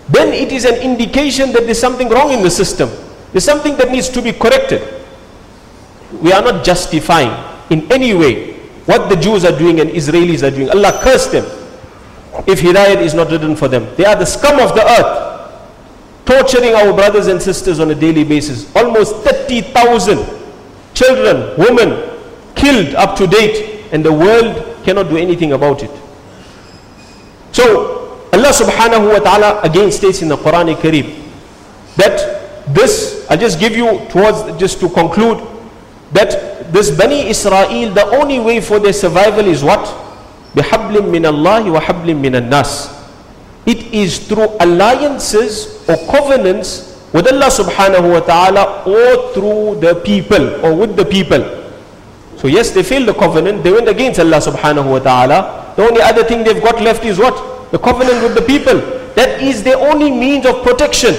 then 0.08 0.32
it 0.32 0.54
is 0.54 0.64
an 0.64 0.76
indication 0.76 1.52
that 1.52 1.66
there's 1.66 1.78
something 1.78 2.08
wrong 2.08 2.32
in 2.32 2.42
the 2.42 2.50
system. 2.50 2.90
There's 3.34 3.44
something 3.44 3.76
that 3.76 3.92
needs 3.92 4.08
to 4.08 4.22
be 4.22 4.32
corrected. 4.32 5.04
We 6.22 6.32
are 6.32 6.42
not 6.42 6.64
justifying 6.64 7.36
in 7.70 7.92
any 7.92 8.14
way 8.14 8.54
what 8.86 9.10
the 9.10 9.18
Jews 9.18 9.44
are 9.44 9.58
doing 9.58 9.82
and 9.82 9.90
Israelis 9.90 10.42
are 10.48 10.56
doing. 10.56 10.70
Allah 10.70 10.98
curse 11.04 11.28
them 11.28 11.44
if 12.48 12.62
Hidayat 12.62 13.02
is 13.02 13.14
not 13.14 13.30
written 13.30 13.58
for 13.58 13.68
them. 13.68 13.94
They 13.98 14.06
are 14.06 14.16
the 14.16 14.26
scum 14.26 14.58
of 14.58 14.74
the 14.74 14.88
earth 14.88 16.26
torturing 16.26 16.76
our 16.76 16.94
brothers 16.94 17.28
and 17.28 17.42
sisters 17.42 17.82
on 17.82 17.92
a 17.92 17.96
daily 17.96 18.24
basis. 18.24 18.74
Almost 18.74 19.18
30,000 19.18 20.26
children, 20.94 21.60
women 21.60 22.11
killed 22.61 22.95
up 22.95 23.17
to 23.17 23.27
date 23.27 23.85
and 23.93 24.05
the 24.05 24.13
world 24.13 24.85
cannot 24.85 25.09
do 25.09 25.17
anything 25.17 25.53
about 25.53 25.83
it. 25.83 25.91
So 27.53 28.21
Allah 28.33 28.53
subhanahu 28.53 29.13
wa 29.13 29.19
ta'ala 29.19 29.61
again 29.63 29.91
states 29.93 30.23
in 30.23 30.29
the 30.29 30.37
Quran 30.37 30.75
Kareem 30.77 31.15
that 31.97 32.65
this, 32.75 33.27
I'll 33.31 33.39
just 33.39 33.59
give 33.61 33.77
you 33.77 34.01
towards, 34.11 34.59
just 34.59 34.81
to 34.81 34.89
conclude, 34.89 35.41
that 36.13 36.73
this 36.73 36.91
Bani 36.91 37.29
Israel, 37.29 37.93
the 37.95 38.07
only 38.17 38.39
way 38.41 38.61
for 38.61 38.79
their 38.79 38.93
survival 38.93 39.47
is 39.47 39.63
what? 39.63 39.85
بِحَبْلٍ 40.55 40.97
مِّنَ 41.05 41.25
اللَّهِ 41.29 41.81
وَحَبْلٍ 41.81 42.13
مِّنَ 42.17 42.35
النَّاسِ 42.49 42.97
it 43.67 43.93
is 43.93 44.23
through 44.31 44.47
alliances 44.63 45.83
or 45.91 45.99
covenants 46.07 46.95
with 47.13 47.27
Allah 47.27 47.51
subhanahu 47.51 48.15
wa 48.15 48.23
ta'ala 48.23 48.87
or 48.87 49.35
through 49.35 49.83
the 49.83 49.99
people 50.07 50.63
or 50.65 50.71
with 50.73 50.95
the 50.95 51.05
people. 51.05 51.43
So 52.42 52.48
yes, 52.48 52.72
they 52.72 52.82
failed 52.82 53.08
the 53.08 53.14
covenant, 53.14 53.64
they 53.64 53.72
went 53.72 53.88
against 53.88 54.20
Allah 54.20 54.38
subhanahu 54.42 54.90
wa 54.90 54.98
ta'ala. 54.98 55.74
The 55.78 55.84
only 55.88 56.02
other 56.02 56.24
thing 56.24 56.44
they've 56.44 56.62
got 56.62 56.82
left 56.82 57.06
is 57.06 57.20
what? 57.20 57.70
The 57.70 57.78
covenant 57.78 58.24
with 58.24 58.34
the 58.34 58.42
people. 58.42 58.80
That 59.14 59.44
is 59.44 59.62
their 59.62 59.78
only 59.78 60.10
means 60.10 60.48
of 60.48 60.64
protection. 60.64 61.14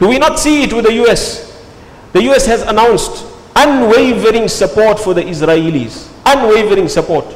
Do 0.00 0.08
we 0.08 0.18
not 0.18 0.38
see 0.38 0.62
it 0.64 0.72
with 0.72 0.86
the 0.86 0.94
US? 1.04 1.62
The 2.14 2.22
US 2.32 2.46
has 2.46 2.62
announced 2.62 3.26
unwavering 3.54 4.48
support 4.48 4.98
for 4.98 5.12
the 5.12 5.20
Israelis. 5.22 6.08
Unwavering 6.24 6.88
support. 6.88 7.26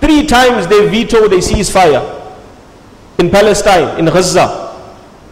Three 0.00 0.24
times 0.26 0.66
they 0.66 0.88
vetoed 0.88 1.34
a 1.34 1.44
ceasefire 1.44 2.32
in 3.18 3.28
Palestine, 3.30 3.98
in 3.98 4.06
Gaza. 4.06 4.72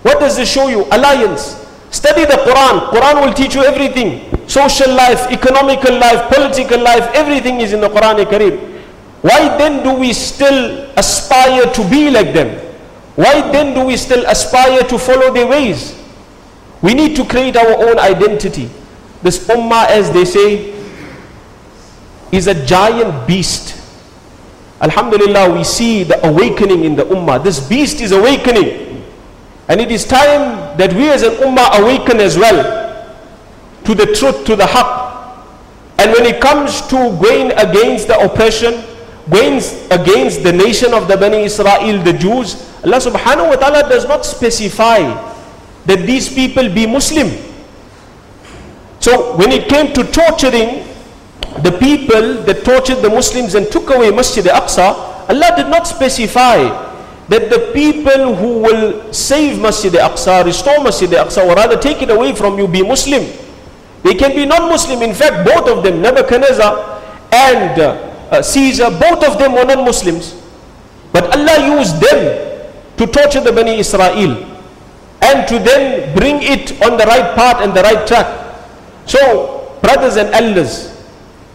What 0.02 0.20
does 0.20 0.36
this 0.36 0.52
show 0.52 0.68
you? 0.68 0.84
Alliance. 0.92 1.61
Study 1.92 2.24
the 2.24 2.40
Quran. 2.42 2.90
Quran 2.90 3.22
will 3.24 3.32
teach 3.32 3.54
you 3.54 3.62
everything. 3.62 4.26
Social 4.48 4.90
life, 4.92 5.30
economical 5.30 5.94
life, 5.96 6.26
political 6.34 6.80
life, 6.80 7.04
everything 7.14 7.60
is 7.60 7.72
in 7.72 7.80
the 7.80 7.88
Quran 7.88 8.24
Kareem. 8.26 8.58
Why 9.22 9.56
then 9.56 9.84
do 9.84 9.94
we 9.94 10.12
still 10.12 10.90
aspire 10.96 11.70
to 11.72 11.82
be 11.88 12.10
like 12.10 12.32
them? 12.34 12.58
Why 13.14 13.52
then 13.52 13.74
do 13.74 13.84
we 13.86 13.96
still 13.96 14.24
aspire 14.26 14.82
to 14.82 14.98
follow 14.98 15.32
their 15.32 15.46
ways? 15.46 15.94
We 16.82 16.94
need 16.94 17.14
to 17.16 17.24
create 17.24 17.56
our 17.56 17.78
own 17.86 17.98
identity. 18.00 18.68
This 19.22 19.46
ummah, 19.46 19.86
as 19.86 20.10
they 20.10 20.24
say, 20.24 20.74
is 22.32 22.48
a 22.48 22.66
giant 22.66 23.28
beast 23.28 23.82
Alhamdulillah, 24.82 25.54
we 25.54 25.62
see 25.62 26.02
the 26.02 26.18
awakening 26.26 26.82
in 26.82 26.96
the 26.96 27.04
ummah. 27.04 27.38
This 27.42 27.60
beast 27.62 28.00
is 28.00 28.10
awakening. 28.10 28.91
And 29.68 29.80
it 29.80 29.90
is 29.90 30.04
time 30.04 30.76
that 30.76 30.92
we 30.92 31.08
as 31.08 31.22
an 31.22 31.32
ummah 31.34 31.78
awaken 31.80 32.20
as 32.20 32.36
well 32.36 32.82
to 33.84 33.94
the 33.94 34.06
truth, 34.06 34.44
to 34.46 34.56
the 34.56 34.64
haqq. 34.64 35.02
And 35.98 36.10
when 36.12 36.26
it 36.26 36.40
comes 36.40 36.82
to 36.88 36.96
going 37.22 37.52
against 37.52 38.08
the 38.08 38.18
oppression, 38.18 38.82
going 39.30 39.62
against 39.90 40.42
the 40.42 40.52
nation 40.52 40.92
of 40.92 41.06
the 41.06 41.16
Bani 41.16 41.44
Israel, 41.44 42.02
the 42.02 42.12
Jews, 42.12 42.56
Allah 42.82 42.98
subhanahu 42.98 43.48
wa 43.50 43.56
ta'ala 43.56 43.88
does 43.88 44.06
not 44.08 44.26
specify 44.26 44.98
that 45.86 46.06
these 46.06 46.32
people 46.32 46.68
be 46.68 46.86
Muslim. 46.86 47.30
So 48.98 49.36
when 49.36 49.52
it 49.52 49.68
came 49.68 49.92
to 49.94 50.02
torturing 50.10 50.86
the 51.62 51.76
people 51.78 52.42
that 52.42 52.64
tortured 52.64 53.02
the 53.02 53.10
Muslims 53.10 53.54
and 53.54 53.70
took 53.70 53.90
away 53.90 54.10
Masjid 54.10 54.46
al-Aqsa, 54.46 55.30
Allah 55.30 55.52
did 55.56 55.68
not 55.68 55.86
specify 55.86 56.91
that 57.32 57.48
the 57.48 57.72
people 57.72 58.36
who 58.36 58.58
will 58.60 59.10
save 59.10 59.58
Masjid 59.58 59.94
al-Aqsa, 59.96 60.44
restore 60.44 60.84
Masjid 60.84 61.10
al-Aqsa, 61.14 61.46
or 61.48 61.54
rather 61.56 61.78
take 61.78 62.02
it 62.02 62.10
away 62.10 62.34
from 62.34 62.58
you, 62.58 62.68
be 62.68 62.82
Muslim. 62.82 63.24
They 64.02 64.14
can 64.14 64.36
be 64.36 64.44
non-Muslim. 64.44 65.00
In 65.02 65.14
fact, 65.14 65.46
both 65.48 65.66
of 65.66 65.82
them, 65.82 66.02
Nebuchadnezzar 66.02 67.00
and 67.32 67.80
uh, 67.80 68.42
Caesar, 68.42 68.90
both 68.90 69.24
of 69.24 69.38
them 69.38 69.54
were 69.54 69.64
non-Muslims. 69.64 70.42
But 71.10 71.34
Allah 71.34 71.78
used 71.78 72.00
them 72.00 72.20
to 72.98 73.06
torture 73.06 73.40
the 73.40 73.52
Bani 73.52 73.78
Israel 73.78 74.36
and 75.22 75.48
to 75.48 75.58
then 75.58 76.14
bring 76.14 76.42
it 76.42 76.82
on 76.82 76.98
the 76.98 77.06
right 77.06 77.34
path 77.34 77.62
and 77.62 77.72
the 77.74 77.82
right 77.82 78.06
track. 78.06 78.28
So, 79.06 79.78
brothers 79.80 80.16
and 80.16 80.28
elders, 80.34 80.92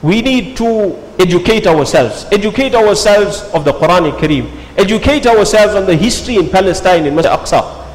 we 0.01 0.23
need 0.23 0.57
to 0.57 0.97
educate 1.19 1.67
ourselves. 1.67 2.25
Educate 2.31 2.73
ourselves 2.73 3.41
of 3.53 3.63
the 3.63 3.73
Quran 3.73 4.17
Kareem. 4.17 4.49
Educate 4.77 5.25
ourselves 5.25 5.73
on 5.75 5.85
the 5.85 5.95
history 5.95 6.35
in 6.37 6.49
Palestine, 6.49 7.05
in 7.05 7.15
Masjid 7.15 7.31
Aqsa. 7.31 7.85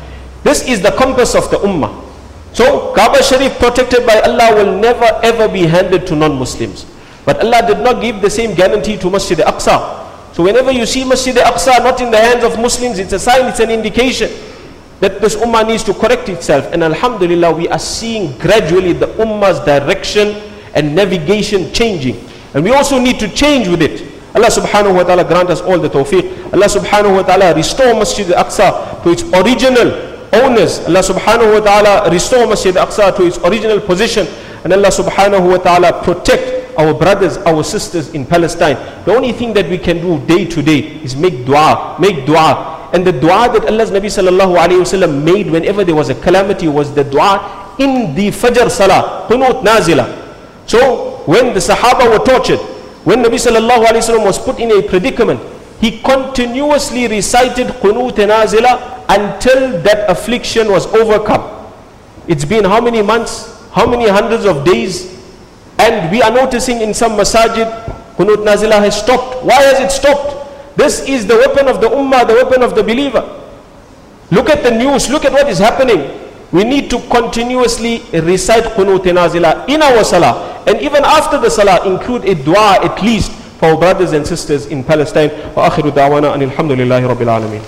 This 0.43 0.67
is 0.67 0.83
the 0.83 0.91
compass 0.93 1.35
of 1.35 1.49
the 1.51 1.59
Ummah. 1.59 2.03
So, 2.53 2.93
Kaaba 2.95 3.23
Sharif 3.23 3.59
protected 3.59 4.05
by 4.05 4.21
Allah 4.21 4.55
will 4.57 4.79
never 4.79 5.07
ever 5.23 5.49
be 5.49 5.63
handed 5.63 6.07
to 6.09 6.17
non-Muslims. 6.17 6.85
But 7.25 7.41
Allah 7.41 7.63
did 7.67 7.79
not 7.79 8.03
give 8.03 8.21
the 8.21 8.29
same 8.31 8.55
guarantee 8.55 8.99
to 8.99 9.09
Masjid 9.11 9.39
Aqsa. 9.39 10.03
So 10.35 10.43
whenever 10.43 10.73
you 10.73 10.87
see 10.87 11.05
Masjid 11.05 11.37
Aqsa 11.37 11.79
not 11.85 12.01
in 12.01 12.11
the 12.11 12.19
hands 12.19 12.43
of 12.43 12.59
Muslims, 12.59 12.99
it's 12.99 13.13
a 13.13 13.19
sign, 13.19 13.47
it's 13.47 13.61
an 13.61 13.71
indication 13.71 14.31
that 15.01 15.21
this 15.21 15.37
Ummah 15.37 15.67
needs 15.67 15.85
to 15.85 15.95
correct 15.95 16.29
itself. 16.29 16.73
And 16.73 16.83
Alhamdulillah, 16.83 17.53
we 17.55 17.69
are 17.69 17.79
seeing 17.79 18.37
gradually 18.39 18.93
the 18.93 19.09
Ummah's 19.21 19.61
direction 19.65 20.41
and 20.75 20.95
navigation 20.95 21.73
changing. 21.73 22.17
And 22.55 22.65
we 22.65 22.73
also 22.73 22.99
need 22.99 23.21
to 23.21 23.29
change 23.29 23.69
with 23.69 23.83
it. 23.83 24.09
Allah 24.35 24.49
subhanahu 24.49 24.97
wa 24.97 25.03
ta'ala 25.05 25.25
grant 25.25 25.51
us 25.51 25.61
all 25.61 25.79
the 25.79 25.91
tawfiq. 25.91 26.32
Allah 26.53 26.67
subhanahu 26.69 27.17
wa 27.17 27.23
ta'ala 27.23 27.55
restore 27.55 27.95
Masjid 27.95 28.31
al-Aqsa 28.33 29.03
to 29.03 29.11
its 29.11 29.23
original 29.33 29.89
owners. 30.33 30.81
Allah 30.85 31.01
subhanahu 31.01 31.57
wa 31.57 31.61
ta'ala 31.61 32.11
restore 32.11 32.47
Masjid 32.47 32.77
al-Aqsa 32.77 33.17
to 33.17 33.27
its 33.27 33.39
original 33.39 33.81
position. 33.81 34.27
And 34.65 34.73
Allah 34.73 34.89
subhanahu 34.93 35.49
wa 35.49 35.57
ta'ala 35.59 36.05
protect 36.05 36.77
our 36.79 36.95
brothers, 36.95 37.37
our 37.49 37.65
sisters 37.65 38.13
in 38.15 38.25
Palestine. 38.25 38.77
The 39.05 39.15
only 39.15 39.33
thing 39.33 39.53
that 39.55 39.69
we 39.69 39.79
can 39.79 40.01
do 40.01 40.21
day 40.27 40.45
to 40.47 40.63
day 40.63 41.01
is 41.03 41.17
make 41.17 41.45
dua, 41.45 41.97
make 41.99 42.27
dua. 42.27 42.91
And 42.93 43.07
the 43.07 43.13
dua 43.13 43.49
that 43.53 43.65
Allah's 43.65 43.91
Nabi 43.91 44.13
sallallahu 44.13 44.57
alayhi 44.57 45.25
made 45.25 45.51
whenever 45.51 45.85
there 45.85 45.95
was 45.95 46.11
a 46.11 46.15
calamity 46.15 46.69
was 46.69 46.95
the 46.95 47.05
dua 47.05 47.75
in 47.79 48.15
the 48.15 48.29
Fajr 48.29 48.71
Salah, 48.71 49.27
Qunut 49.29 49.63
Nazila. 49.65 50.05
So 50.69 51.23
when 51.27 51.55
the 51.55 51.61
Sahaba 51.61 52.09
were 52.11 52.25
tortured, 52.25 52.61
when 53.05 53.23
Nabi 53.23 53.41
sallallahu 53.41 53.85
alayhi 53.87 54.05
wasallam 54.05 54.25
was 54.25 54.39
put 54.39 54.59
in 54.61 54.71
a 54.71 54.83
predicament, 54.87 55.41
he 55.83 56.01
continuously 56.01 57.09
recited 57.09 57.67
Qunut 57.83 58.15
Nazila 58.15 59.05
until 59.09 59.83
that 59.83 60.09
affliction 60.09 60.69
was 60.71 60.87
overcome. 60.95 61.43
It's 62.29 62.45
been 62.45 62.65
how 62.65 62.81
many 62.81 63.03
months? 63.03 63.51
How 63.73 63.91
many 63.91 64.07
hundreds 64.09 64.45
of 64.47 64.65
days? 64.65 65.11
And 65.81 66.09
we 66.13 66.23
are 66.23 66.31
noticing 66.31 66.83
in 66.83 66.95
some 66.95 67.13
masajid, 67.19 67.67
Qunut 68.15 68.47
Nazila 68.47 68.79
has 68.79 68.97
stopped. 69.03 69.43
Why 69.45 69.61
has 69.61 69.81
it 69.81 69.91
stopped? 69.91 70.77
This 70.77 71.01
is 71.09 71.27
the 71.27 71.35
weapon 71.35 71.67
of 71.67 71.81
the 71.81 71.89
ummah, 71.89 72.29
the 72.29 72.35
weapon 72.35 72.63
of 72.63 72.77
the 72.77 72.83
believer. 72.85 73.27
Look 74.31 74.51
at 74.51 74.63
the 74.63 74.71
news, 74.71 75.11
look 75.11 75.25
at 75.25 75.33
what 75.33 75.49
is 75.49 75.59
happening. 75.59 76.17
We 76.53 76.63
need 76.63 76.91
to 76.91 77.01
continuously 77.09 78.03
recite 78.21 78.63
Qunut 78.79 79.03
Nazila 79.03 79.69
in 79.69 79.83
our 79.83 80.05
salah. 80.05 80.63
And 80.65 80.81
even 80.81 81.03
after 81.05 81.39
the 81.39 81.51
salah, 81.51 81.85
include 81.85 82.25
a 82.27 82.37
dua 82.37 82.79
at 82.85 83.03
least 83.03 83.33
for 83.62 83.70
our 83.70 83.78
brothers 83.78 84.14
and 84.14 84.26
sisters 84.26 84.66
in 84.68 84.84
Palestine. 84.84 85.30
وآخر 85.56 85.90
دعوانا 85.90 86.36
أن 86.36 86.42
الحمد 86.42 86.72
لله 86.72 87.08
رب 87.08 87.22
العالمين 87.22 87.62